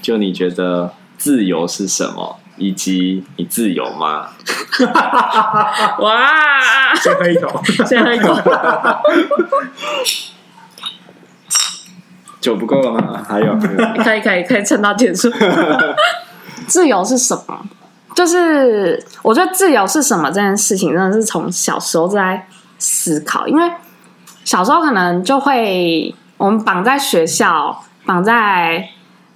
[0.00, 2.38] 就你觉得自由是什么？
[2.58, 4.28] 以及你自由吗？
[6.00, 6.94] 哇！
[6.94, 8.34] 先喝一口， 先喝一口。
[12.40, 13.22] 酒不够了吗？
[13.28, 13.66] 还有，可
[14.16, 15.30] 以，可以，可以撑到结束。
[16.66, 17.60] 自由是什么？
[18.14, 22.46] 就是我觉得自由是什么这件事情，真的是从小时候在
[22.78, 23.46] 思考。
[23.46, 23.70] 因为
[24.46, 28.88] 小时候可能就会我们绑在学校，绑在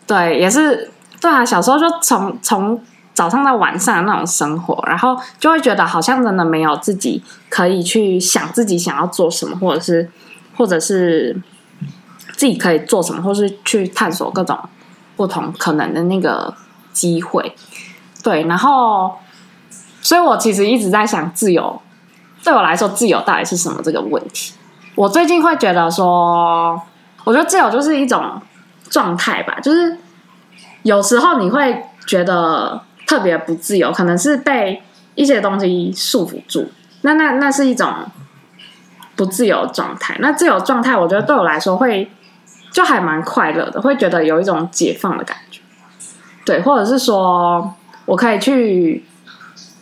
[0.06, 0.90] 对，也是
[1.20, 1.44] 对啊。
[1.44, 2.80] 小时候就从从。
[3.12, 10.08] 早上到晚上的那种生活，然后就会觉得好像真的没有自己可以去想自己想要做什么，或者是
[10.56, 11.36] 或者是
[12.32, 14.58] 自己可以做什么，或是去探索各种
[15.16, 16.54] 不同可能的那个
[16.94, 17.54] 机会。
[18.22, 19.12] 对，然后，
[20.00, 21.82] 所以我其实一直在想，自由
[22.42, 24.54] 对我来说，自由到底是什么这个问题？
[24.94, 26.80] 我最近会觉得说，
[27.24, 28.40] 我觉得自由就是一种
[28.88, 29.96] 状态吧，就是
[30.82, 32.82] 有时候你会觉得。
[33.06, 34.80] 特别不自由，可能是被
[35.16, 36.70] 一些东西束缚住。
[37.00, 37.92] 那那那是一种
[39.16, 40.16] 不自由状态。
[40.20, 42.08] 那自由状态，我觉得对我来说会
[42.70, 45.60] 就还蛮快乐的，会觉得有一种解放的感觉。
[46.44, 47.74] 对，或者是说
[48.04, 49.04] 我可以去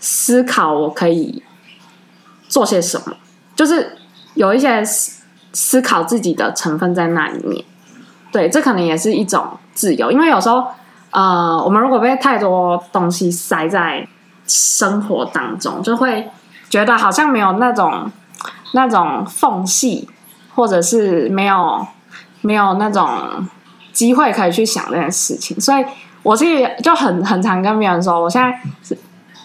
[0.01, 1.43] 思考，我可以
[2.49, 3.15] 做些什么，
[3.55, 3.98] 就是
[4.39, 4.83] 有一些
[5.53, 7.65] 思考自己的成分在那里面。
[8.31, 10.65] 对，这可能也是一种自由，因为有时候，
[11.11, 14.07] 呃，我们如果被太多东西塞在
[14.47, 16.31] 生活当中，就会
[16.71, 18.11] 觉得好像没有那种
[18.75, 20.09] 那种缝隙，
[20.55, 21.87] 或者是没有
[22.43, 23.09] 没有那种
[23.93, 25.59] 机会可以去想这件事情。
[25.59, 25.85] 所以，
[26.23, 26.45] 我是
[26.83, 28.97] 就很很常跟别人说，我现在是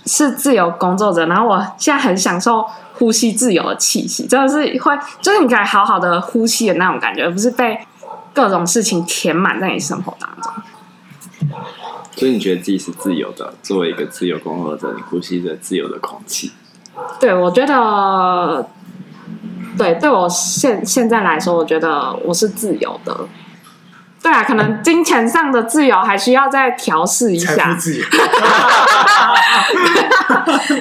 [0.05, 2.65] 是自由工作者，然后我现在很享受
[3.03, 7.77] 呼吸自由的气息，真的是会，就是你可以好好的呼吸的那种感觉，而不是被。
[8.35, 10.51] 各种事情填满在你生活当中，
[12.15, 13.53] 所以你觉得自己是自由的？
[13.61, 16.51] 作为一个自由工作者，你呼吸着自由的空气。
[17.19, 18.67] 对，我觉得，
[19.77, 23.15] 对，对我现现在来说，我觉得我是自由的。
[24.23, 27.53] 对啊，可能金钱上的自由还需要再调试一下。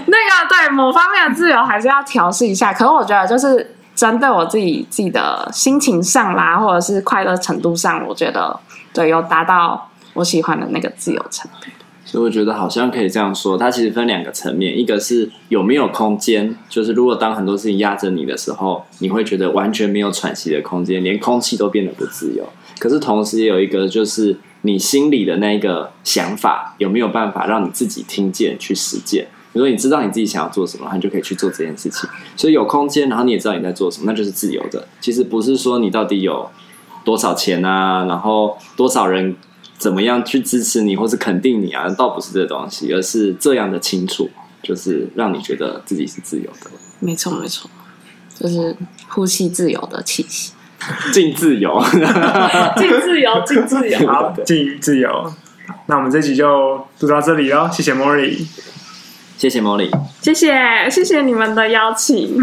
[0.07, 2.73] 那个对某方面的自由还是要调试一下。
[2.73, 3.75] 可是我觉得就是。
[3.95, 8.59] 针对我自己自己的心情上啦，或者是快乐程度上，我觉得
[8.93, 11.67] 对，有达到我喜欢的那个自由程度。
[12.03, 22.49] 所以我觉得好像可以这样说，它其实分两个层面，一个是有没有空间，就是如果当很多事情压着你的时候，你会觉得完全没有喘息的空间，连空气都变得不自由。
[22.83, 29.29] 可是同时也有一个，就是你心里的那个想法有没有办法让你自己听见去实践。
[29.53, 32.11] 比如说，你知道你自己想要做什么，你就可以去做这件事情。
[32.37, 34.89] 所以有空间，然后你也知道你在做什么，那就是自由的。
[35.01, 36.51] 其实不是说你到底有
[37.05, 39.37] 多少钱啊，然后多少人
[39.79, 44.29] 怎么样去支持你或是肯定你啊，倒不是这东西，而是这样的清楚，
[44.61, 46.69] 就是让你觉得自己是自由的。
[46.99, 47.71] 没错，没错，
[48.37, 48.77] 就是
[49.09, 50.51] 呼吸自由的气息，
[51.13, 51.83] 尽自由，
[52.77, 55.33] 尽自由， 尽自由，好，尽自由。
[55.87, 58.47] 那我们这集就录到这里喽，谢谢 Mori。
[59.39, 62.39] 谢谢 Molly，谢谢谢谢你们的邀请。